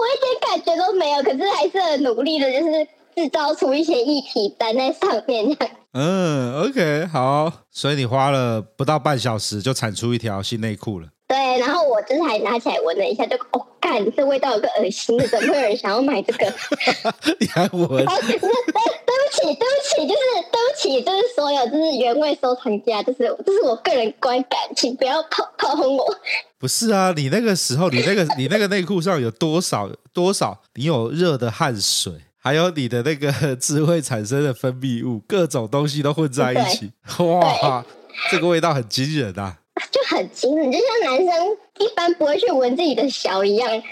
[0.09, 5.57] 一点感觉都没有，可是还是很努力的，就是制造出一些液体粘在上面。
[5.93, 11.09] 嗯，OK，好，所以你花了不到半小时就产出一条新内裤了。
[11.27, 16.47] 对，然后我就是还拿起来闻了一下，就哦，干，这味道有个恶心的，怎么会有人想要买这个？
[17.39, 17.89] 你还闻？
[17.89, 26.05] 对，对不起，对不起，就是对不起，就是所有就是原味收藏家，就是这是我个人观感，请不要炮炮轰我。
[26.59, 30.61] 不是啊，你那个时候，你那个你那个内裤上有多少多少？
[30.75, 36.91] 你有热的汗水，还有你的那个 智慧产生的分泌物，各种东西都混在一起，
[37.23, 37.85] 哇，
[38.31, 39.59] 这个味道很惊人啊！
[39.93, 41.27] 就很惊人，就像男生
[41.81, 43.69] 一般不会去闻自己的小一样。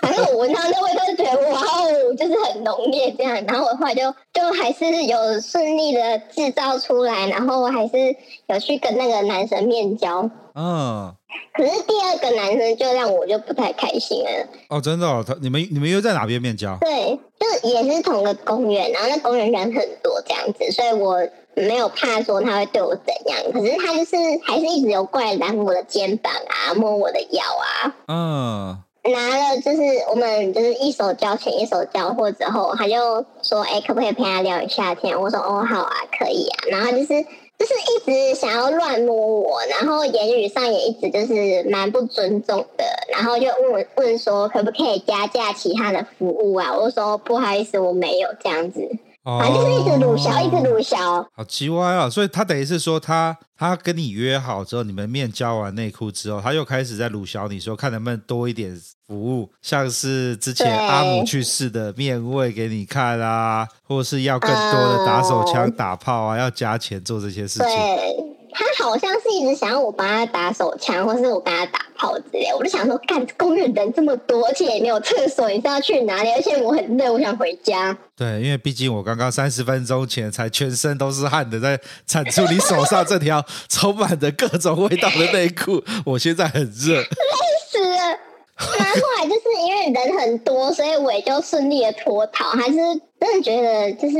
[0.00, 3.34] 反正我闻到那味道就觉得哇哦，就是很浓烈这样。
[3.46, 4.02] 然后我后来就
[4.32, 8.14] 就还是有顺利的制造出来，然后我还是
[8.46, 10.30] 有去跟那个男生面交。
[10.54, 11.12] 嗯。
[11.52, 14.46] 可是第二个男生就让我就不太开心了。
[14.68, 15.24] 哦，真的哦？
[15.26, 16.78] 他你们你们又在哪边面交？
[16.80, 21.18] 对，就也是同个公园，然后那公园人很多这样子，所以我
[21.56, 23.52] 没有怕说他会对我怎样。
[23.52, 27.94] 可是他就是还是一直有过来拦我的肩膀啊，摸我的腰啊。
[28.08, 28.78] 嗯。
[29.12, 37.24] 拿了就是我们就是一手交钱一手交货之后，他就说：“哎，可不可以陪他聊一下天？”我说：“哦，好啊，可以啊。”然后就是。
[37.58, 46.76] 就是一直想要乱摸我，然后言语上也一直就是蛮不尊重的，然后就问问说可不可以加价其他的服务啊？
[46.76, 48.86] 我说不好意思，我没有这样子。
[49.26, 50.96] 反正就是一直鲁小，一直鲁小，
[51.34, 52.08] 好奇怪啊！
[52.08, 68.35] 所以他等于是说他，他他跟你约好之后，你们面交完内裤之后，他又开始在鲁小你说，看能不能多一点服务，像是之前阿姆去世的面位给你看啊，或是要更多的打手枪、打炮啊，要加钱做这些事情。
[68.56, 72.48] 他好像是一直想要我帮他打手枪，或是我帮他打炮之类。
[72.58, 76.32] 我就想说，干公园人这么多，而且也没有厕所，你是要去哪里？
[76.32, 77.96] 而且我很累，我想回家。
[78.16, 87.06] 对，因为毕竟我刚刚三十分钟前才全身都是汗的在产出你手上这条 充满着各种味道的内裤，我现在很热，累
[87.70, 88.18] 死了。
[88.58, 92.48] 那后来就是因为人很多，所以我也就顺利的脱逃。
[92.52, 92.76] 还是
[93.20, 94.16] 真的觉得，就是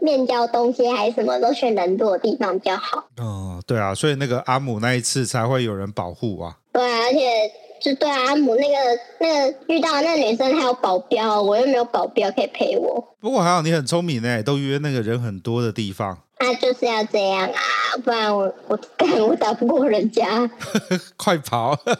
[0.00, 3.04] 面交东西还是什么，都选人多的地方比较好。
[3.18, 6.56] 哦，对啊，所以那个阿姆那一次才会有人保护啊。
[6.72, 7.50] 对啊，而且
[7.80, 8.74] 就对啊，阿姆那个
[9.18, 13.14] 那个遇到那个女生还有保镖，我又没有保镖可以陪我。
[13.20, 16.18] 不过还好你很聪明呢，都约那个人很多的地方。
[16.38, 17.60] 啊，就是要这样啊，
[18.04, 20.48] 不然我我干我打不过人家。
[21.16, 21.74] 快跑！
[21.82, 21.94] 快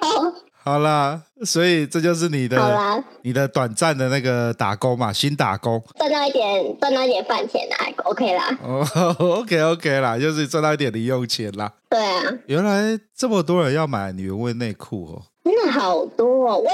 [0.00, 0.34] 跑！
[0.70, 8.58] 好啦，所以这就是你的，好啦，你的短暂的那个打工嘛，新打工，赚到一点，赚到一点饭钱啦，OK 啦。
[8.62, 8.86] 哦，
[9.40, 11.72] OK OK 啦，就是赚到一点零用钱啦。
[11.88, 16.70] 对啊，原来这么多人要买女原味内裤哦，真的好多哦，我也。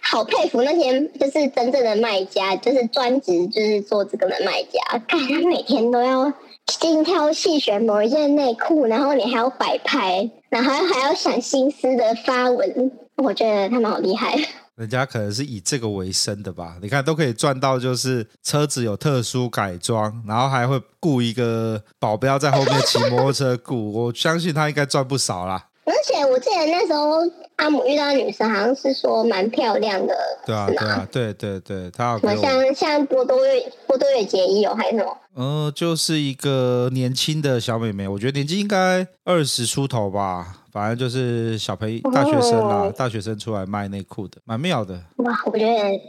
[0.00, 4.78] 好佩服那些就是真正的卖家，就是专职就是做这个的卖家，
[5.08, 6.32] 看他每天都要
[6.66, 14.36] 精挑细选某一件内裤，然后你还要摆拍，然后还要想心思的发文，我觉得他们好厉害。
[14.74, 16.76] 人家可能是以这个为生的吧？
[16.80, 25.66] 你看都可以赚到，就是车子有特殊改装，然后还会雇一个保镖在后面骑摩托车雇， 我相信他应该赚不少啦。
[25.84, 27.18] 而且我记得那时候
[27.56, 30.14] 阿姆遇到的女生好像是说蛮漂亮的，
[30.46, 35.18] 对啊，对啊，对对对，她好像像波多月波多野结衣哦，还是什么？
[35.34, 44.98] 嗯、呃，就是一个年轻的小妹妹，我觉得年纪应该二十出头吧，反正就是小朋友大学生啦，哦、大学生出来卖内裤的，蛮妙的。
[45.16, 46.00] 哇，我觉得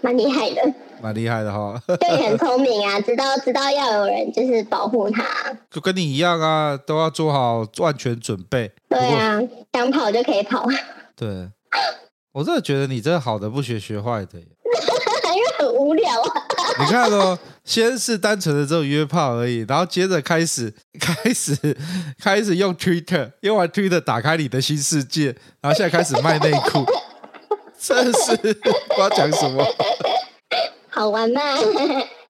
[0.00, 0.74] 蛮厉害的。
[1.02, 1.78] 蛮厉害的哈。
[1.98, 5.24] 对，很聪明啊，知道知道要有人就是保护他，
[5.70, 8.70] 就跟你一样啊，都要做好万全准备。
[8.88, 9.40] 对啊，
[9.72, 10.66] 想跑就可以跑。
[11.16, 11.50] 对，
[12.32, 14.38] 我真的觉得你真的好的不学学坏的，
[15.36, 16.42] 因为很无聊啊。
[16.80, 21.76] 你看哦，先是单纯的这种约炮而已，然后接着开始 开始
[22.18, 25.26] 开始用 Twitter，用完 Twitter 打开你的新世界，
[25.60, 26.84] 然后现在开始卖内裤，
[27.78, 29.64] 真是不知道讲什么。
[30.88, 31.40] 好玩吗？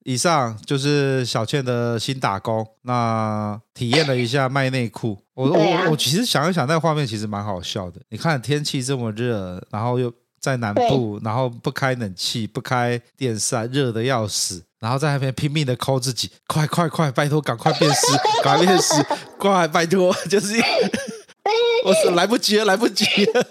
[0.03, 5.19] 以上就是小倩的新打工，那体验了一下卖内裤。
[5.35, 8.01] 我、啊、我我其实想一想，那个画面其实蛮好笑的。
[8.11, 10.13] 你看天气这么热，然后又。
[10.47, 18.07] 在南部，然后不开冷气，不开电扇，热的要死，然后在那边拼命的抠自己，快快快，拜托，赶快变湿，
[18.45, 18.95] 赶快变湿，
[19.37, 20.63] 快，拜托， 就是，
[21.85, 23.45] 我是来不及了，来不及了，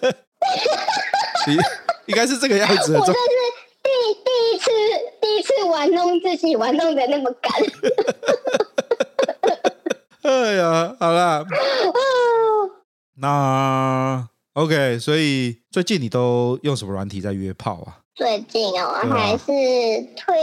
[1.48, 1.58] 应
[2.06, 2.98] 应该是这个样子。
[2.98, 3.20] 我这是
[3.84, 3.90] 第
[4.24, 4.72] 第一次，
[5.22, 7.52] 第一次玩弄自己，玩弄的那么干。
[10.24, 11.44] 哎呀，好啦，
[13.18, 14.30] 那。
[14.56, 18.00] OK，所以最近你都用什么软体在约炮啊？
[18.16, 19.44] 最近哦，啊、还是
[20.16, 20.34] 推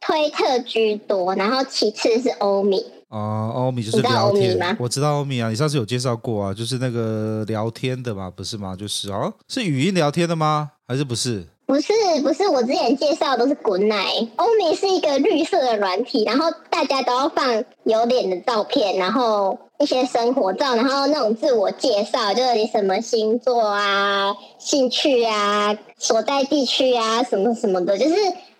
[0.00, 2.78] 推特居多，然后其次是欧米。
[3.08, 4.76] 哦、呃，欧米就是聊天吗？
[4.80, 8.74] 我知道欧米啊，你上次有介绍过啊，就是那个聊天的嘛，不是吗？
[8.74, 10.72] 就是哦，是语音聊天的吗？
[10.88, 11.46] 还是不是？
[11.64, 14.28] 不是不是，我之前介绍的都是 Good Night。
[14.34, 28.14] 欧米是一个绿色的软体，然后大家都要放有脸的照片，然后一些生活照，然后那种自我介绍，就是你什么星座啊、兴趣啊、所在地区啊，什么什么的，就是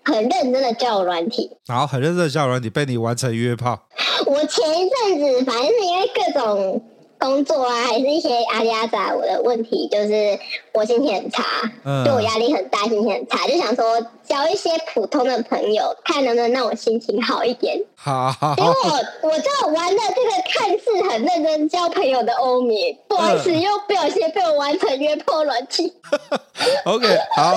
[0.05, 1.51] 很认真的交友软体。
[1.67, 3.79] 然后很认真的交友软体被你完成约炮。
[4.27, 6.83] 我前一阵子反正是因为各种。
[7.23, 10.37] 工作啊，还是一些阿里阿杂我的问题，就是
[10.75, 11.45] 我心情很差，
[11.85, 17.79] 嗯、对我压力很大，心情很差，就想说交一些普通的朋友，看能不能让我心情好一点。
[17.95, 25.93] 好，因为我我就玩的这个看似很认真交朋友的欧米，不好意思，又不小心被我玩成约炮软体。
[26.85, 27.07] OK，
[27.37, 27.53] 好。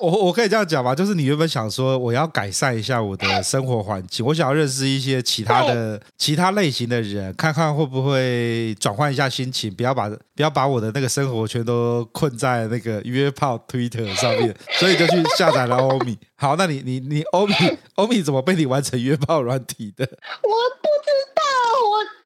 [0.00, 16.18] 我我可以这样讲吧，就是你原本想说我要改善一下我的生活环境，我想要认识一些其他的其他类型的人，看看会不会转换一下心情，不要把不要把我的那个生活全都困在那个约炮 Twitter 上面，所以就去下载了欧米。
[16.36, 17.54] 好，那你你你欧米
[17.96, 20.04] 欧米怎么被你玩成约炮软体的？
[20.42, 21.42] 我不知道，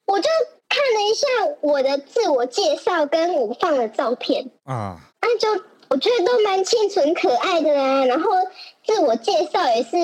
[0.06, 0.28] 我我就
[0.68, 1.26] 看了一下
[1.60, 5.64] 我的自我介绍跟我放的照片啊，那就。
[5.88, 8.30] 我觉得都蛮清纯可爱的啊，然后
[8.82, 9.96] 自我介绍也是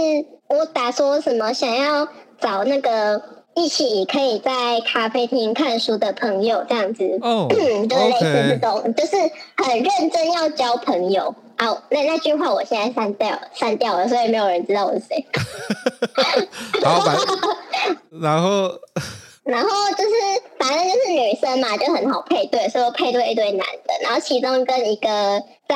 [0.46, 2.06] 我打说什么想要
[2.38, 3.18] 找那个
[3.58, 9.16] 一起可以在咖啡厅看书的朋友这样子，哦， oh, 嗯，就类似这种.就是
[9.56, 11.34] 很认真要交朋友。
[11.56, 15.26] 好，那那句话我现在删掉删掉了，所以没有人知道我是谁。
[16.80, 17.26] 然后，
[18.22, 18.70] 然后。
[19.44, 20.10] 然后就是，
[20.58, 23.94] 反正就是女生嘛，就很好配对，所以我配对一堆男的。
[24.02, 25.08] 然后其中跟一个
[25.66, 25.74] 在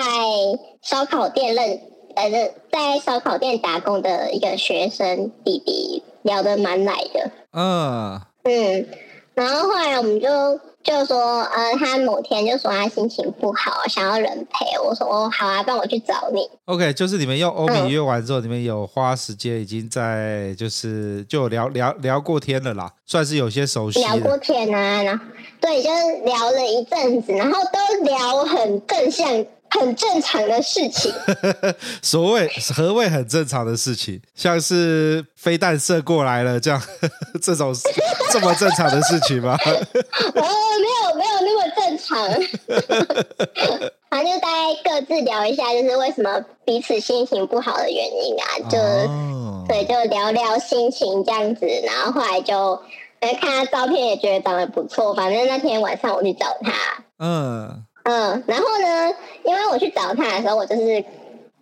[0.82, 1.80] 烧烤店认，
[2.14, 2.30] 呃，
[2.70, 7.30] 在烧烤店打工的一个学生弟弟聊得蛮来的。
[7.52, 8.88] 嗯嗯，
[9.34, 10.28] 然后后来我们就。
[10.82, 14.66] 就说，呃，他某天就说他心情不好，想要人陪。
[14.84, 16.40] 我说，哦，好啊，帮我去找你。
[16.64, 24.00] OK，就是你们用欧米约完之后，嗯、你们有花时间，已经在就是就聊聊聊过天了啦，算是有些熟悉。
[24.00, 25.24] 聊过天啊，然后
[25.60, 29.28] 对，就是聊了一阵子，然后都聊很正向。
[29.80, 31.12] 很正常的事情。
[32.02, 34.20] 所谓何谓很正常的事情？
[34.34, 36.80] 像是飞弹射过来了这样
[37.42, 37.74] 这种
[38.30, 39.56] 这么正常的事情吗？
[39.64, 39.72] 哦，
[40.34, 42.16] 没有没有那么正常。
[44.10, 51.66] 反正就大家各自聊一下，就是为什么彼此心情不好的原因啊，就、哦、对，就聊聊心情这样子。
[51.84, 52.78] 然后后来就
[53.20, 55.14] 看他照片，也觉得长得不错。
[55.14, 56.72] 反正那天晚上我去找他，
[57.18, 57.84] 嗯。
[58.04, 61.04] 嗯，然后呢，因为我去找他的时候，我就是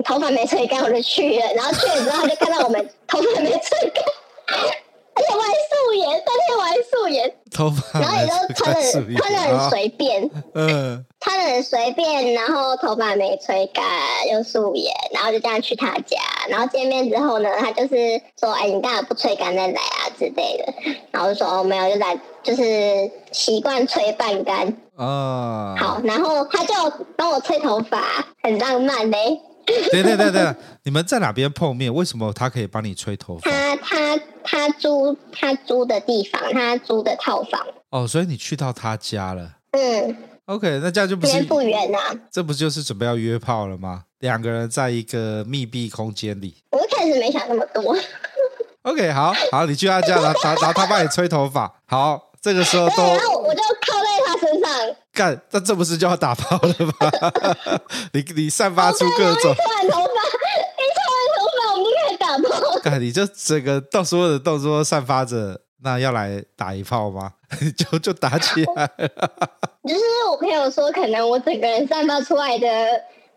[0.05, 1.53] 头发没吹干，我就去了。
[1.55, 4.05] 然后去了之后，他就看到我们 头发没吹干，
[5.15, 13.85] 而且我还素颜，当天我还素颜，头发，然后也都穿的穿的很随便，嗯， 穿的很随便，然后头发没吹干，
[14.33, 16.17] 又素颜，然后就这样去他家。
[16.49, 20.73] 然后见面之后呢，他就是说：“哎，你干嘛不吹干再来啊之类的。”
[21.13, 26.75] 然后就说：“哦，没有，就来，就是习惯吹半干。”哦，好，然后他就
[27.17, 28.03] 帮我吹头发，
[28.43, 29.41] 很浪漫嘞。
[29.65, 31.93] 对对对对， 你们在哪边碰面？
[31.93, 33.51] 为什么他可以帮你吹头发？
[33.51, 37.67] 他他他租他租的地方，他租的套房。
[37.89, 39.51] 哦，所以你去到他家了。
[39.71, 40.17] 嗯。
[40.45, 42.01] OK，那这样就不是远不远啊？
[42.31, 44.03] 这不就是准备要约炮了吗？
[44.19, 46.57] 两个人在一个密闭空间里。
[46.73, 47.97] 我一开始没想那么多。
[48.83, 51.73] OK，好好，你去他家，然后然后他帮你吹头发。
[51.87, 54.97] 好，这个时候都，然后我就靠在他身上。
[55.13, 56.95] 干，那这不是就要打炮了吗？
[58.13, 59.55] 你你散发出各种。
[59.55, 60.23] 吹完头发，
[60.77, 62.79] 你吹完头发，我们就可以打炮。
[62.81, 65.61] 干，你就整个到所有的动作散发着。
[65.83, 67.33] 那要来打一炮吗？
[67.75, 69.09] 就就打起来了。
[69.89, 72.69] 就是我朋友说，可能我整个人散发出来的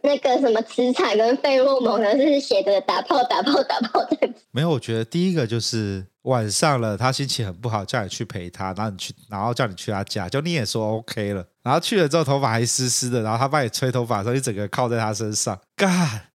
[0.06, 4.42] 那个什么磁场跟费洛蒙，呢，是写的打炮、打炮、打炮这样子。
[4.52, 15.88] 没有，我觉得第一个就是晚上了，他心情很不好，叫你去陪他，然后你去，然后叫你去他家，就你也说 OK 了，然后去了之后头发还湿湿的，然后他帮你吹头发的时候，你整个靠在他身上，嘎，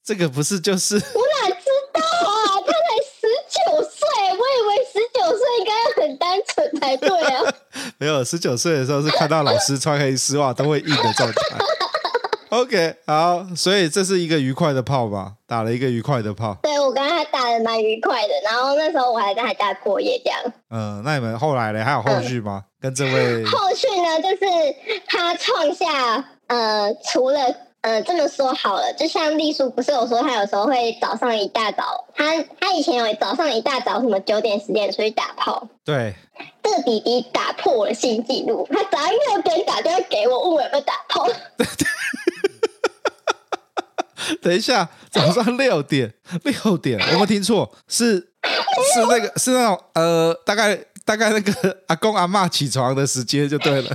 [0.04, 0.96] 这个不是就是？
[0.96, 7.54] 我哪知道啊，他才十九岁，我以为十九岁应该很单纯才对啊！
[7.96, 11.58] 没有，十九岁的时候是看到老师穿黑丝袜都会硬的状态。
[12.54, 15.32] OK，好，所以这是一个愉快的炮吧？
[15.46, 16.56] 打了一个愉快的炮。
[16.62, 20.40] 对，我跟他打的蛮愉快的，然后那时候我还在他家过夜，这样。
[20.70, 21.84] 嗯，那你们后来呢？
[21.84, 22.62] 还有后续吗？
[22.64, 24.22] 嗯、跟这位 后续呢？
[24.22, 24.44] 就是
[25.06, 27.40] 他创下呃，除了。
[27.84, 35.68] 呃，这么说好了，就像丽叔不是有说，他有时候会早上一大早，他他以前有早上一大早什么九点十点出去打炮。
[35.84, 36.14] 对，
[36.62, 41.28] 这个弟弟打破了新纪录，他早上六点打电话给我，问我有没有打炮。
[44.42, 53.90] 等一下，早上六点，六点，我没听错，是是那个是那种呃，大概大概那个 阿公阿妈起床的时间就对了。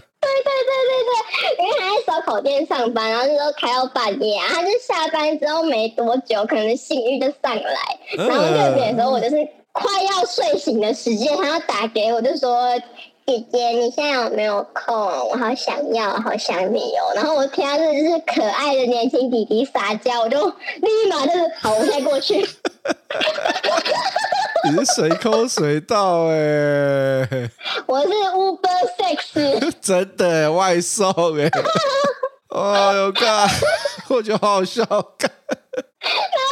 [2.06, 4.48] 烧烤店上班，然后就说开到半夜啊。
[4.50, 8.00] 他就下班之后没多久，可能性欲就上来。
[8.18, 9.36] 然后六点的时候，我就是
[9.72, 12.72] 快要睡醒的时间，他要打给我，就说
[13.30, 14.96] ：“姐姐，你现在有没有空？
[14.96, 22.38] 我好想要，好想你哦。”然后我听到这就是可爱的年轻弟弟撒娇，我就立马就是好，我再过去。
[24.66, 27.52] 你是随口随到哎、欸，
[27.86, 31.08] 我是 Uber Sex， 真的外送
[31.38, 31.52] 哎、欸。
[32.50, 33.48] 哦哟，干！
[34.10, 34.90] 我觉得好好笑，干！
[34.90, 35.12] 然后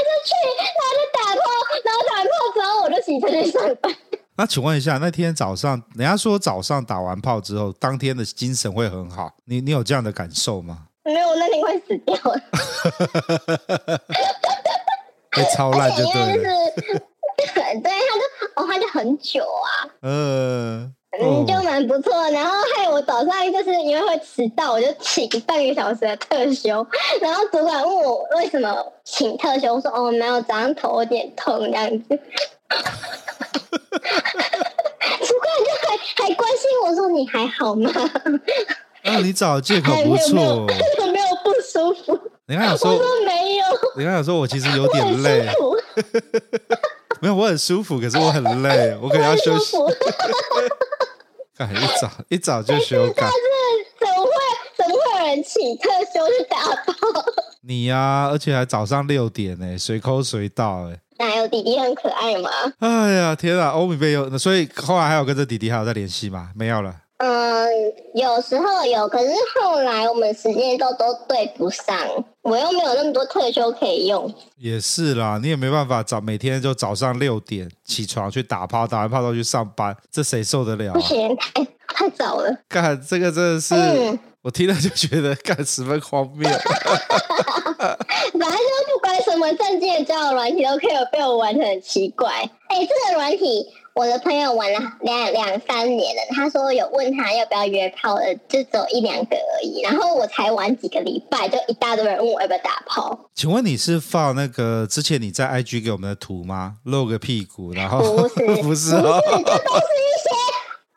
[0.05, 1.49] 就去，然后就打炮，
[1.84, 3.91] 然后打炮之后，我就骑车去上班。
[4.38, 10.83] 那请问一下，那天早上，人家说早上打完炮之后，当天的精神会很好，你你有这样的感受吗？
[11.03, 12.39] 没有，那天快死掉了。
[15.31, 16.33] 被超烂就对了。
[16.33, 17.91] 就是、对，他就
[18.55, 19.89] 哦，他就很久啊。
[20.01, 20.93] 嗯。
[21.19, 22.29] 嗯，就蛮不错。
[22.29, 26.85] 然后害我早上就是因为会迟到，我就请半个小时的特休。
[27.21, 32.19] 然后主管问我为什么请特休，我说哦没有，早上头有点痛这样子。
[32.70, 32.76] 主
[35.39, 37.91] 管就还还关心我说你还好吗？
[39.03, 40.39] 啊，你找借口不错。
[40.39, 40.65] 有
[41.11, 42.20] 没有不舒服？
[42.45, 43.65] 你刚想说，我说没有。
[43.97, 45.47] 你刚想说我其实有点累。
[47.22, 49.78] 没有，我很舒服，可是我很累，我可能要休息。
[51.55, 53.34] 干一早一早就休假，是
[53.99, 54.32] 怎么会
[54.78, 56.93] 怎么会有人请特休去打包？
[57.61, 60.99] 你呀、啊，而且还早上六点呢，随口随到哎。
[61.20, 62.49] 哪有弟弟很可爱吗？
[62.80, 66.49] 哎呀，天啊，欧米贝有，所以后来还有跟着弟弟还有在联系吗？
[66.55, 66.93] 没有了。
[67.18, 67.68] 嗯，
[68.13, 71.97] 有时候有，可是后来我们时间都都对不上，
[72.43, 74.32] 我又没有那么多特休可以用。
[74.57, 80.93] 也是啦，你也没办法早每天就早上六点起床去打炮，打完炮都去上班，这谁受得了啊？
[80.93, 82.55] 不行，太太早了。
[82.70, 86.47] 干这个真的是，嗯、我听了就觉得干十分荒谬。
[87.78, 87.97] 反
[88.39, 88.86] 正就
[89.24, 92.49] 什么正经的交友软体都可以有被我玩的很奇怪。
[92.68, 93.68] 哎，这个软体。
[93.97, 99.82] 我的朋友玩了两两三年了，他说有问他要不要约炮的，就只有一两个而已。
[99.82, 103.18] 然后我才玩几个礼拜，就一大堆人问我要不要打炮。
[103.34, 106.76] 请问你是放那个之前你在 IG 给我们的图吗？
[106.84, 110.06] 露个屁股，然后不是 不是哦，这都是。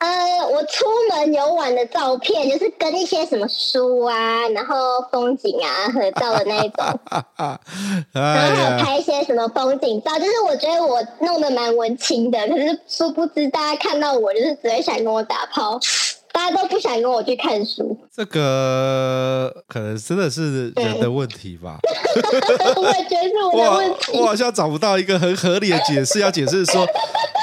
[0.01, 4.75] 呃，我出门游玩的照片，就是跟一些什么书啊，然后
[5.11, 6.83] 风景啊合照的那一种，
[8.11, 15.79] 然后还有拍一些什么风景照，就是我觉得我弄得蛮文青的，可是殊不知大家看到我就是只会想跟我打炮。
[16.33, 21.79] 大家都不想跟我去看书，这个可能真的是人的问题吧？
[22.75, 24.17] 我也觉得是我的问题。
[24.17, 26.87] 我好像找不到一个很合理的解释，要解释说，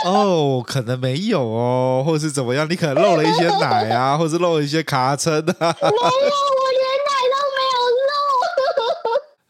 [0.07, 2.69] 哦，可能没有哦，或者是怎么样？
[2.71, 5.41] 你可能漏了一些奶啊， 或者是漏了一些卡称啊。
[5.41, 7.79] 没有，我连奶都没有
[8.09, 8.13] 漏。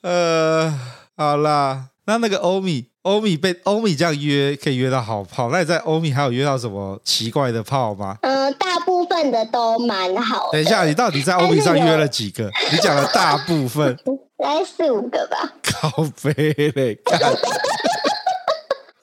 [0.10, 0.74] 呃，
[1.16, 5.50] 好啦，那那个欧米，欧米被欧米这样约，可以约到好炮。
[5.50, 8.16] 那你在欧米还有约到什么奇怪的炮吗？
[8.22, 9.18] 嗯、呃，大部分。
[9.32, 10.48] 的都蛮好。
[10.52, 12.48] 等一下，你到底在欧米上约了几个？
[12.70, 13.96] 你讲了大部分，
[14.38, 15.52] 大概四五个吧。
[15.62, 15.90] 靠
[16.22, 16.32] 背
[16.76, 16.94] 嘞！
[17.02, 17.18] 大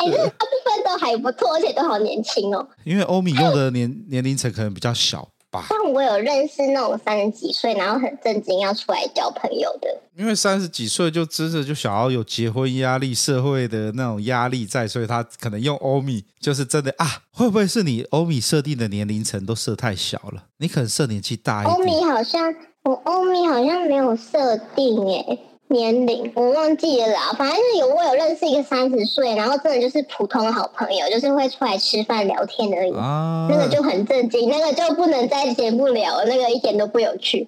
[0.06, 2.66] 部分都还不错，而且都好年轻哦。
[2.86, 5.28] 因为欧米用的年年龄层可能比较小。
[5.70, 9.88] 但我有认识那种三十几岁，然后很正经要出来交朋友的。
[10.16, 17.06] 因为三十几岁就真的就想要有结婚压力、社会的那种压力在，所以他可能用欧米就是真的啊。
[17.32, 20.45] 会不会是你欧米设定的年龄层都设太小了？
[20.58, 21.76] 你可能设年纪大一点。
[21.76, 22.53] 欧米好像
[22.84, 25.39] 我欧米好像没有设定诶。
[25.68, 32.93] 年龄我忘记了啦，反正是有我有认识一个三十岁，然后真的就是普通的好朋友，就是会出来吃饭聊天而已。
[32.93, 37.47] 啊，那个就很震惊，那个就不能在节目聊，那个一点都不有趣。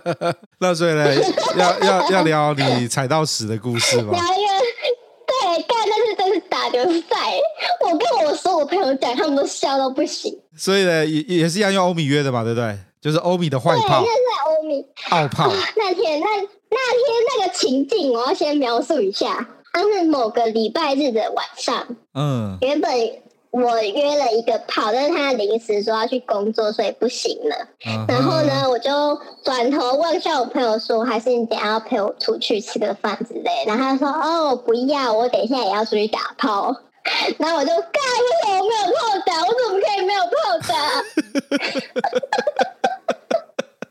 [0.60, 1.06] 那所以呢，
[1.56, 4.12] 要要要 聊你踩到屎的故事吗？
[4.12, 4.52] 聊一个，
[5.26, 7.16] 对，干，那是真是打牛赛。
[7.80, 10.38] 我跟我所有朋友讲，他们都笑到不行。
[10.54, 12.76] 所以呢，也也是要用欧米约的嘛，对不对？
[13.00, 15.50] 就是欧米的坏炮，对，就是欧米奥炮。
[15.76, 16.26] 那天那。
[16.70, 17.06] 那天
[17.38, 19.48] 那个情境，我要先描述一下。
[19.72, 22.90] 它是某个礼拜日的晚上，嗯，原本
[23.50, 27.68] 我约了一个炮，但是他临时说要去工作，所以不行了。
[27.86, 28.90] 嗯、然后呢，我就
[29.44, 33.50] 转头问一下我朋友说，还是你等下要陪我出去吃个饭之类。
[33.66, 36.74] 然后他说，哦，不要，我等一下也要出去打炮。
[37.38, 39.44] 然后我就，干，为什么我没有炮打？
[39.44, 40.74] 我怎么可以没有炮打？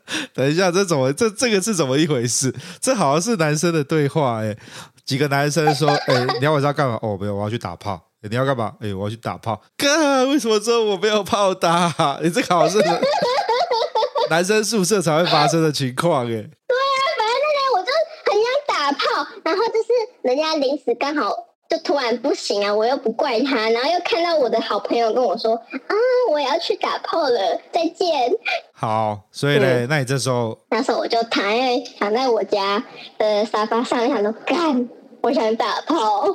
[0.34, 2.54] 等一下，这怎么这这个是怎么一回事？
[2.80, 4.56] 这好像是男生的对话哎，
[5.04, 6.98] 几个男生说 哎，你要晚上干嘛？
[7.02, 8.00] 哦，没有，我要去打炮。
[8.28, 8.72] 你要干嘛？
[8.80, 9.62] 哎，我要去打炮。
[9.76, 12.18] 哥，为什么说我没有炮打？
[12.22, 12.88] 你这个好像是
[14.30, 16.28] 男生宿舍才会发生的情况哎。
[16.28, 17.92] 对啊，反正那天我就
[18.26, 19.88] 很想打炮，然后就是
[20.22, 21.30] 人家临时刚好。
[21.68, 22.72] 就突然不行啊！
[22.72, 25.94] 我又不怪他，然后又看到我的好朋友跟我说：“啊，
[26.30, 28.30] 我也要去打炮了，再见。”
[28.72, 32.82] 好，所以呢，嗯、那你这时候，那时候我就躺在躺在我家
[33.18, 34.88] 的沙发上，想说：“干，
[35.22, 36.26] 我想打炮。”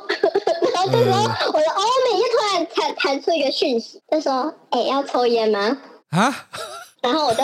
[0.73, 5.77] 然后这时候，嗯、我的欧美就突然弹弹出一个讯息，就说：“哎、欸，要抽烟吗？”
[6.11, 6.47] 啊？
[7.01, 7.43] 然后我就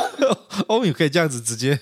[0.67, 1.79] 欧米可以这样子直接。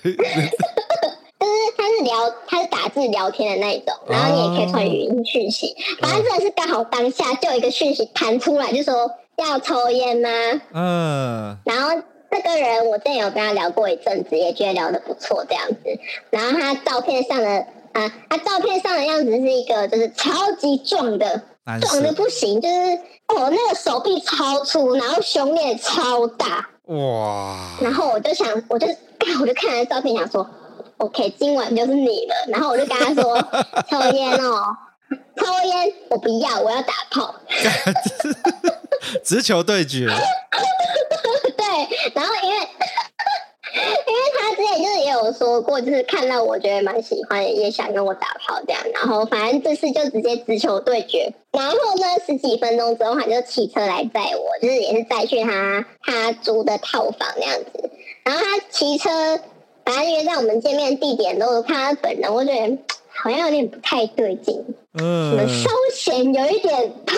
[2.04, 5.74] 聊，他是打字聊天的那一种，然后你也可以传语音讯息。
[6.00, 10.28] 反正真的是刚好当下就有一个讯息弹出来，就说要抽烟吗？
[10.72, 11.58] 嗯。
[11.64, 15.98] 然后这个人我之前有跟他聊过一阵子，也觉得聊得不错这样子。
[16.30, 17.48] 然后他照片上的
[17.92, 21.42] 啊，他照片上的样子是一个就是超级壮的，
[21.80, 22.74] 壮的不行，就是
[23.28, 26.68] 哦那个手臂超粗，然后胸也超大。
[26.86, 27.56] 哇。
[27.80, 28.86] 然后我就想，我就
[29.40, 30.48] 我就看他照片，想说。
[30.98, 32.34] OK，今晚就是你了。
[32.48, 33.36] 然后我就跟他说：
[33.90, 34.76] “抽烟哦，
[35.36, 37.34] 抽烟，我不要，我要打炮。
[39.22, 40.06] ”直球对决。
[41.56, 41.66] 对，
[42.14, 48.82] 然后因为因为他之前就是也有说过，就是看到我觉得蛮喜欢，也想跟我打炮这样。
[48.94, 51.30] 然后反正这次就直接直球对决。
[51.52, 57.90] 然后呢，十几分钟之后，他就骑车来载我，就是也是载去他他租的套房那样子。
[58.24, 59.38] 然后他骑车。
[59.86, 62.76] 反正约在我们见面地点都看他本人，我觉得
[63.14, 64.64] 好像有点不太对劲。
[64.98, 67.16] 嗯，稍显有一点胖。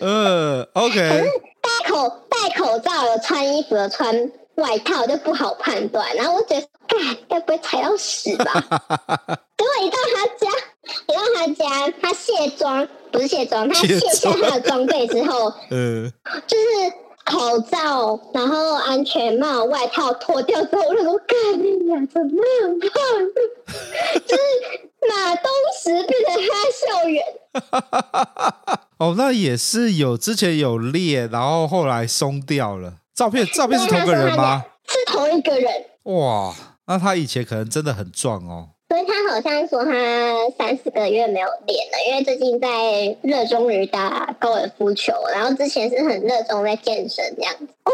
[0.00, 0.94] 嗯，OK。
[0.94, 1.24] 可是
[1.60, 6.14] 戴口戴口罩，有穿衣服，有穿外套，就不好判断。
[6.14, 6.96] 然后我觉得，该
[7.28, 8.52] 该不会踩到屎吧？
[9.58, 10.48] 结果一到他家，
[11.08, 16.12] 一到他家，他卸妆不是卸妆，他卸下他的装备之后， 嗯，
[16.46, 16.64] 就是。
[17.24, 22.90] 口罩，然后安全帽、外套脱掉之后，我就说：“干你呀，怎么那么胖？
[24.26, 24.42] 就是
[25.08, 25.50] 马东
[25.82, 26.50] 石变成哈
[26.86, 27.24] 校园。
[28.98, 32.94] ”哦，那也是有之前有裂，然后后来松掉了。
[33.14, 34.64] 照片 照片是同个人吗？
[34.86, 35.72] 是同一个人。
[36.04, 36.54] 哇，
[36.86, 38.70] 那他以前可能真的很壮哦。
[38.94, 39.90] 所以他好像说他
[40.56, 42.68] 三四个月没有练了，因为最近在
[43.22, 47.66] 热衷于打高尔夫球，然后之前是很热衷在健身这样子。
[47.82, 47.92] 哦，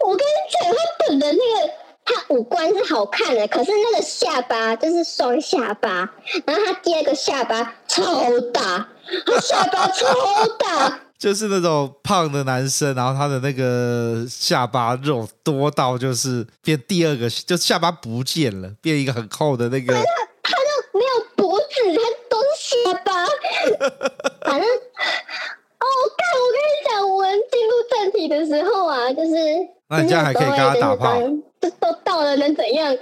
[0.00, 0.76] 我跟你讲，他
[1.08, 1.72] 本人那个
[2.04, 6.12] 他五官是好看的，可是那个下巴就是双下巴，
[6.44, 8.04] 然后他第二个下巴超
[8.52, 8.88] 大，
[9.24, 10.06] 他下巴超
[10.58, 11.00] 大。
[11.18, 19.94] 就是那种胖的男生，然后他的那个下巴肉多到就是变第二个，就下巴不见了，变一个很厚的那个。
[19.94, 20.00] 他
[20.42, 22.48] 他就没有脖子，他都是
[22.84, 23.26] 下巴。
[24.44, 25.86] 反正哦，
[26.18, 26.28] 看！
[26.36, 29.34] 我跟你讲，我们进入正题的时候啊，就是
[29.88, 31.18] 那你这样还可以跟他打炮？
[31.60, 32.96] 这都到了能怎样？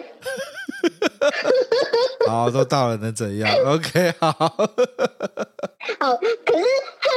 [2.27, 4.31] 好， 都到了能怎样？OK，好。
[5.99, 6.65] 好，可是
[7.01, 7.11] 他。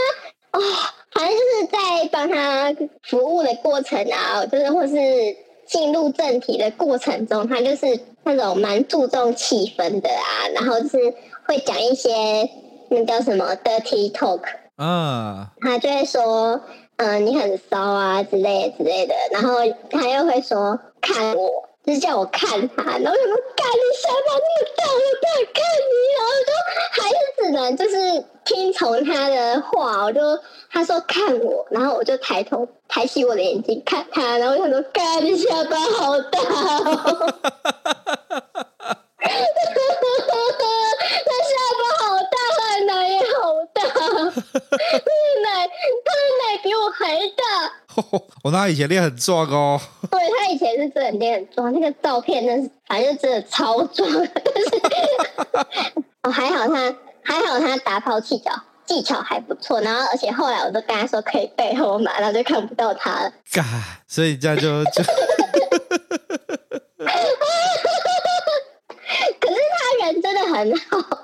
[0.57, 0.61] 哦，
[1.11, 4.95] 反正就是在帮他服务的过程啊，就是或是
[5.67, 11.13] 进入正题的过程中，他就是那种蛮注重气氛的啊，然后就是
[11.45, 12.49] 会讲一些
[12.89, 14.41] 那叫什么 dirty talk
[14.77, 16.61] 啊，他就会说，
[16.95, 19.57] 嗯、呃，你很骚啊之类的之类的，然后
[19.91, 21.66] 他又会说看我。
[21.88, 23.15] 就叫我看他，然后他说
[23.55, 24.43] 干你下巴那么
[24.75, 26.51] 大，我不敢看你，然后就
[27.01, 27.95] 还是只能就是
[28.43, 30.19] 听从他的话，我就
[30.69, 37.33] 他说看我，然后我就抬头抬起我的眼睛看他，然后我就说干你下巴好大哦。
[48.43, 49.79] 我他 以前练很壮哦，
[50.11, 54.23] 对他以前是真的练很壮，那个照片那是反正真的超壮，但
[54.63, 54.81] 是
[56.23, 58.51] 哦还好他还好他打抛技巧
[58.85, 63.63] 技巧还不错，然后而且后来我都跟他说可以背后嘛，然后就看不到他了，嘎，
[64.07, 65.03] 所以这样就就，
[69.39, 69.55] 可是
[69.99, 71.23] 他人真的很好。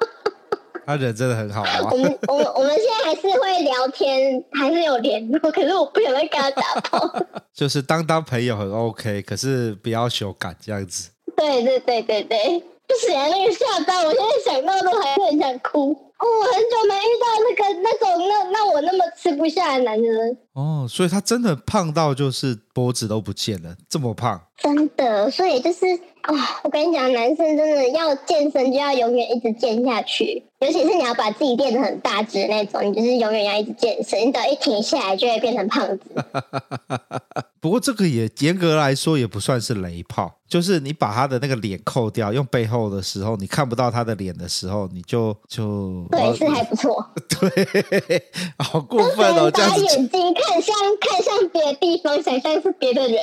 [0.86, 1.80] 他人真的很好啊！
[1.92, 7.26] 我们我们我们现在还是会聊天，还是有联络，可是我不想再跟他打炮。
[7.54, 11.10] 就是当当朋友很 OK，可是不要羞感这样子。
[11.36, 15.96] 对对对对对，不行啊，那个下单，我现在想到都还是很想哭。
[16.24, 20.38] 哦，我很久没遇到那个那种那那我那么吃不下的男人。
[20.54, 24.42] 哦，所以他真的胖到就是脖子都不见了，这么胖。
[24.58, 25.86] 真的，所以就是。
[26.24, 30.42] 啊、哦，我跟你讲，男生真的要健身，就要永远一直健下去。
[30.62, 36.04] 尤其是你要把自己练得很大只那种，你就是永远要一直健身，你只要一停下来就会变成胖子。
[37.60, 47.06] 不过这个也严格来说也不算是雷炮，就是你把他的那个脸扣掉，用背后的时候，你看不到他的脸的时候，你就就对，是还不错。
[47.28, 48.24] 对，
[48.60, 49.52] 好过分哦！
[49.52, 53.18] 把眼睛看向看向别的地方，想象是别的人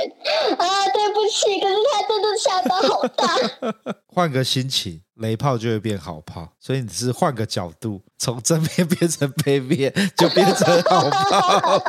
[0.59, 3.95] 啊，对不起，可是他真的下巴好大。
[4.07, 5.03] 换个心情。
[5.20, 11.82] 雷炮就会变好炮，所以你是换个角度，从正面变成背面，就变成好炮 了。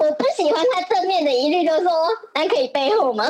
[0.00, 1.92] 我不喜欢他正面的，一律都说，
[2.34, 3.24] 那可以背后吗？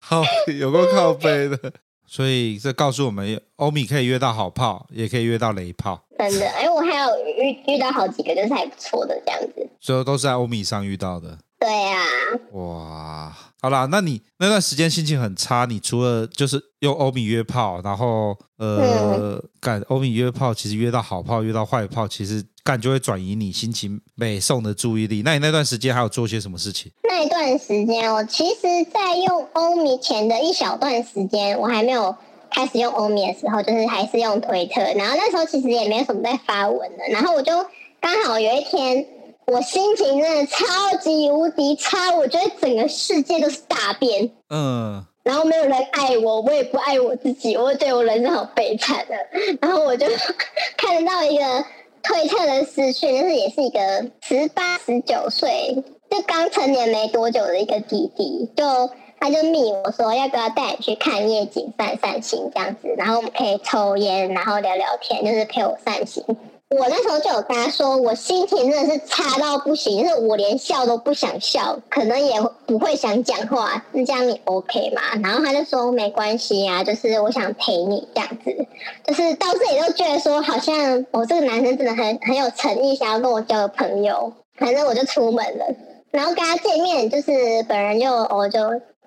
[0.00, 0.24] 好，
[0.58, 1.72] 有够靠背的。
[2.06, 6.02] 所以这告诉我们，欧米可以约到好炮，也可以约到雷炮。
[6.18, 9.68] 真的，哎，我还有遇遇到好几个，就是还不错的这样子。
[9.80, 11.38] 所以都是在欧米上遇到的。
[11.58, 12.06] 对呀、啊，
[12.52, 25.22] 哇，好啦，那你那段时间心情很差，你除了就是用欧米约炮，然后呃，干欧米约炮，其实约到好炮，约到坏炮，其实干就会转移你心情美送的注意力。
[25.24, 26.90] 那你那段时间还有做些什么事情？
[27.04, 32.16] 那一段时间，我其实，在用欧米前的一小段时间，我还没有
[32.50, 37.52] 开始用欧米的时候，就是还是用推特，然后那时候其实也没有什么在发文的，然后我就
[38.00, 39.06] 刚好有一天。
[39.48, 49.14] 我心情真的超级无敌差，我觉得整个世界都是大便，嗯，然后没有人爱我，我也不爱我自己，我觉得我人生好悲惨的。
[49.60, 50.04] 然后我就
[50.76, 51.64] 看得到一个
[52.06, 53.80] 推特的私讯，就是也是一个
[54.22, 66.24] 十八十九岁，就刚成年没多久的一个弟弟，就他就密我说要不要带你去看夜景、散散心这样子，然后我们可以抽烟，然后聊聊天，就是陪我散心。
[66.68, 75.00] 我那时候就有跟他说，我心情真的是差到不行，就是我连笑都不想笑，可能也不会想讲话，那这样你 OK 吗？
[75.22, 78.66] 然后他就说没关系啊，就是我想陪你这样子，
[79.06, 84.32] 就是到这里都觉得说，好像我这个男生真的很很有诚意，想要跟我交个朋友。
[84.58, 85.66] 反正我就出门了，
[86.10, 88.58] 然后跟他见面，就是本人就我就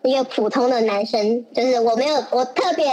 [0.03, 2.85] 一个普通的男生，就是我没有我特别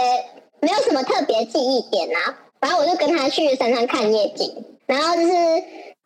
[0.59, 2.35] 没有什么特别记忆点啊。
[2.59, 5.33] 然后我就跟他去山上看夜景，然后就是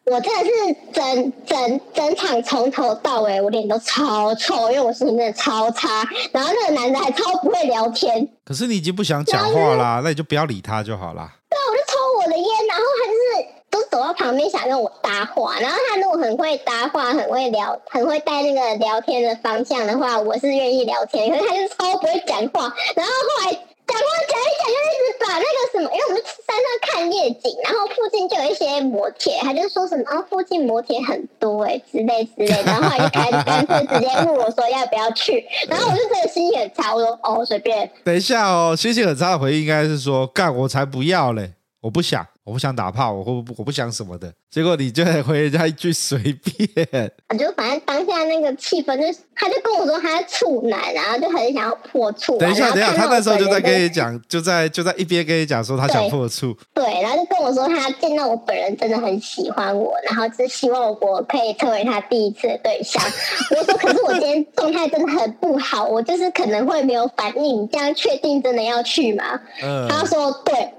[0.06, 6.04] 我真的是整整整场从头到尾我脸都超臭，因为我心情真的超差。
[6.32, 8.28] 然后那个男的还超不会聊天。
[8.44, 11.32] 可是你已经不想讲话啦，就是、那你就不要理他就好啦。
[11.50, 21.30] 对，我就抽我的烟，然后他就是都走到旁边想跟我搭话，然后他如果很会搭话，很会聊，很会带那个聊天的方向的话，我是愿意聊天。
[21.30, 23.58] 可是他就超不会讲话，然后后来。
[23.88, 37.92] 讲话讲一讲，就一直把那个什么，因为我们山上看夜景，然后附近就有一些摩铁，他就说什么啊，附近摩铁很多哎、欸，之类之类，然后后来就开始干脆直接问我说要不要去，然后我就真的心情很差，我说哦随便。
[38.04, 42.26] 等一下哦，心情很差的回应应该是说干我才不要嘞，我不想。
[42.44, 44.34] 我不想打炮，我不我不想什么的。
[44.50, 52.38] 结果你就回人家一句随便，我就反正当下那个气氛就是，他就跟我说他是处男，然后就很想要破处。
[52.40, 56.58] 等一下，等一下，他那时候就在跟你讲，就在就在一边跟你讲说他想破处。
[56.74, 63.02] 对，然后就跟我说他见到我本人真的很喜欢我，然后只希望我可以成为他第一次的对象。
[63.56, 69.40] 我说，可是我今天状态真的很不好，我就是可能会没有反应，你这样确定真的要去吗？
[69.62, 70.74] 嗯、他说对。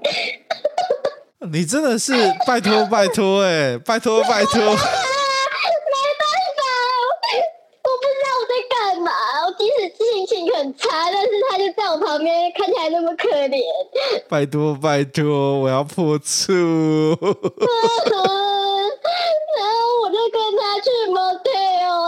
[1.51, 2.13] 你真的是
[2.47, 4.59] 拜托拜托哎，拜托拜托！
[4.63, 6.61] 没办法，
[7.83, 9.11] 我不知道我在干嘛。
[9.45, 13.61] 我即使心情很差，但是他就在我旁边，看起来那么可怜。
[14.29, 16.53] 拜托拜托，我要破处。
[19.55, 22.02] 然后我就跟他去 motel，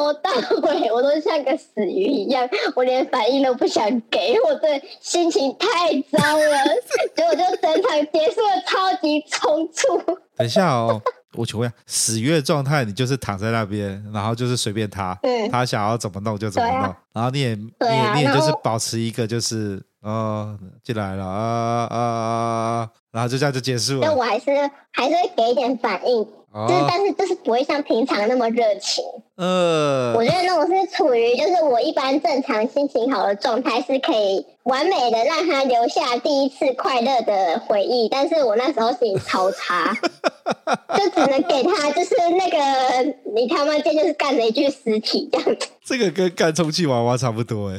[0.00, 0.30] 头到
[0.70, 6.64] 尾我都像个死鱼一样，我连反应都不想给，我的心情太糟了，
[7.14, 10.18] 结果就整场结束了超级冲突。
[10.36, 11.00] 等一下哦，
[11.36, 19.82] 我请问下，死鱼的状态，你就是躺在那边，然后就是随便他，嗯、他想要怎么弄就怎么弄，啊、然后你也、啊、你也你也就是保持一个就是。
[20.02, 22.88] 哦，进来了啊啊啊！
[23.12, 24.00] 然后就这样就结束了。
[24.02, 24.50] 但我还是
[24.92, 29.04] 还是会给一点反应，就是但是就是不会像平常那么热情。
[29.36, 38.08] 呃，我觉得那种是处于就是我一般正常心情好的状态，是可以完美的让他留下第一次快乐的回忆。
[38.08, 39.94] 但是我那时候心情超差，
[40.96, 42.58] 就只能给他就是那个
[43.34, 45.68] 你他妈这就是干了一具尸体这样子。
[45.84, 47.78] 这个跟干充气娃娃差不多哎。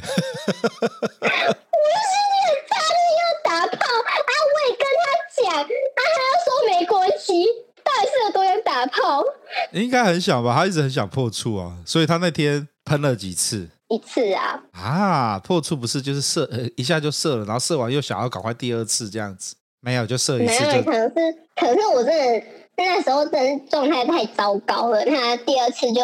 [1.82, 4.11] 不是你很差，就是要打炮啊！
[4.53, 5.03] 我也跟他
[5.38, 7.45] 讲，啊，他要说没关系，
[7.84, 9.23] 到底是有多想打炮？
[9.71, 13.69] 应该很想吧，他一直很想破处啊，所以他那天喷了几次？
[13.89, 14.63] 一次啊！
[14.71, 19.55] 啊，破处不是就是射，一下就射了，然后射完又想要赶快第二次这样子？
[19.82, 20.65] 没有，就射一次就。
[20.65, 21.15] 没有，可能是，
[21.55, 22.47] 可是我真的
[22.78, 26.01] 那时候真的状态太糟糕了，他第二次就。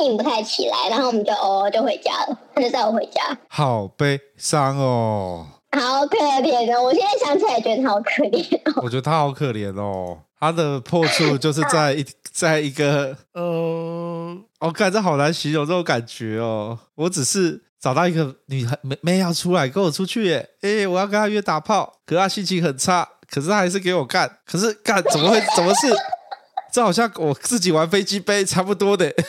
[0.00, 3.20] 硬不太起来，然后我们就哦就回家了，他就带我回家。
[3.48, 6.84] 好悲伤哦，好可怜哦！
[6.84, 8.80] 我现在想起来觉得他好可怜哦。
[8.82, 12.02] 我觉得他好可怜哦，他的破处就是在一
[12.32, 16.78] 在一个呃，我感觉好难形容这种感觉哦。
[16.94, 25.88] 我只是找到一个女孩没没要出来跟我出去耶，哎，我要跟他约打炮，可是他心情很差，可是他还是给我干，可是干怎么会怎么是？
[26.72, 29.06] 这好像我自己玩飞机杯差不多的。
[29.06, 29.24] 我觉得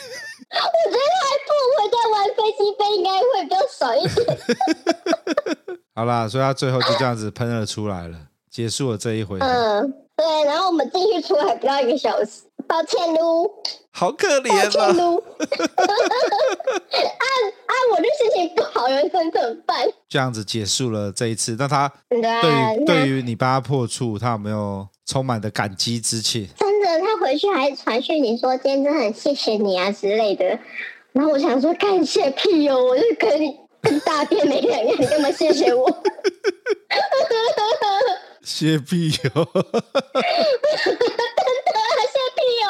[1.18, 4.38] 还不如回家玩飞机杯，应该会比较少一点。
[5.94, 8.16] 好啦，所以他最后就这样子喷了出来了，
[8.48, 9.38] 结束了这一回。
[9.40, 10.44] 嗯，对。
[10.44, 13.50] 然后我们进去出来不到一个小时，抱歉噜。
[13.90, 14.70] 好可怜啊！
[14.72, 15.22] 抱歉噜。
[17.90, 19.86] 我的心情不好，人生怎么办？
[20.08, 26.48] 这样子结束了这一次，那他对于对，于你帮他破处，他有没有充满的感激之情？
[26.56, 30.58] 真的他回去还传讯你说今天真的很谢谢你啊之类的，
[31.12, 36.02] 然后我想说感谢屁友，我就跟你跟大便没两样，你干嘛谢谢我？
[38.42, 39.14] 谢屁哟！
[42.12, 42.66] 谢屁哟！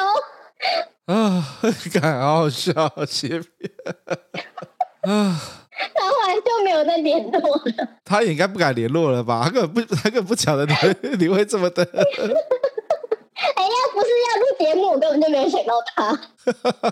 [1.05, 1.59] 啊，
[1.99, 2.73] 感好好笑，
[3.07, 3.47] 谢屁
[5.03, 5.39] 啊！
[5.95, 7.87] 他后后来就没有再联络了。
[8.05, 9.41] 他也应该不敢联络了吧？
[9.45, 11.83] 他根本不， 他根本不晓得你会你会这么的。
[11.83, 11.97] 哎，
[13.63, 16.19] 要不是要录节目，我根本就没有想到他。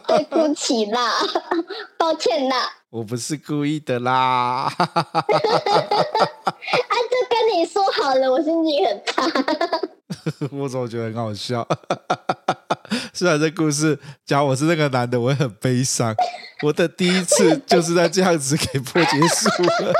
[0.07, 1.11] 对不起啦，
[1.97, 2.57] 抱歉啦。
[2.89, 4.13] 我不是故意的啦。
[4.13, 4.73] 啊，
[5.21, 9.23] 就跟你说好了，我心情很差。
[10.51, 11.65] 我总觉得很好笑。
[13.13, 16.15] 虽然这故事讲我是那个男的，我会很悲伤。
[16.63, 19.93] 我的第一次就是在这样子给破结束了。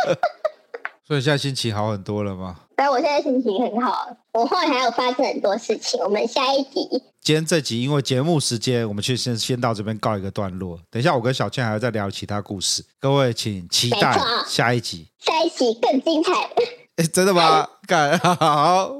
[1.07, 2.55] 所以现在心情好很多了吗？
[2.75, 4.07] 但，我现在心情很好。
[4.33, 5.99] 我后来还有发生很多事情。
[6.01, 6.87] 我们下一集，
[7.21, 10.79] 今天这集因为节目时间，我们去先先到这边告一个段落。
[10.89, 14.17] 等一下，我跟小倩还要再聊其他故事，各位请期待
[14.47, 15.07] 下一集。
[15.19, 16.31] 下一集更精彩。
[16.95, 17.67] 哎，真的吗？
[17.85, 18.91] 干好，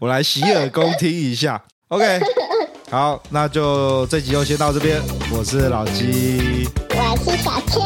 [0.00, 1.64] 我来洗耳恭听一下。
[1.88, 2.20] OK，
[2.88, 5.02] 好，那就这集就先到这边。
[5.32, 7.82] 我是老鸡，我是小倩，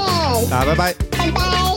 [0.51, 1.70] 那拜拜，拜拜。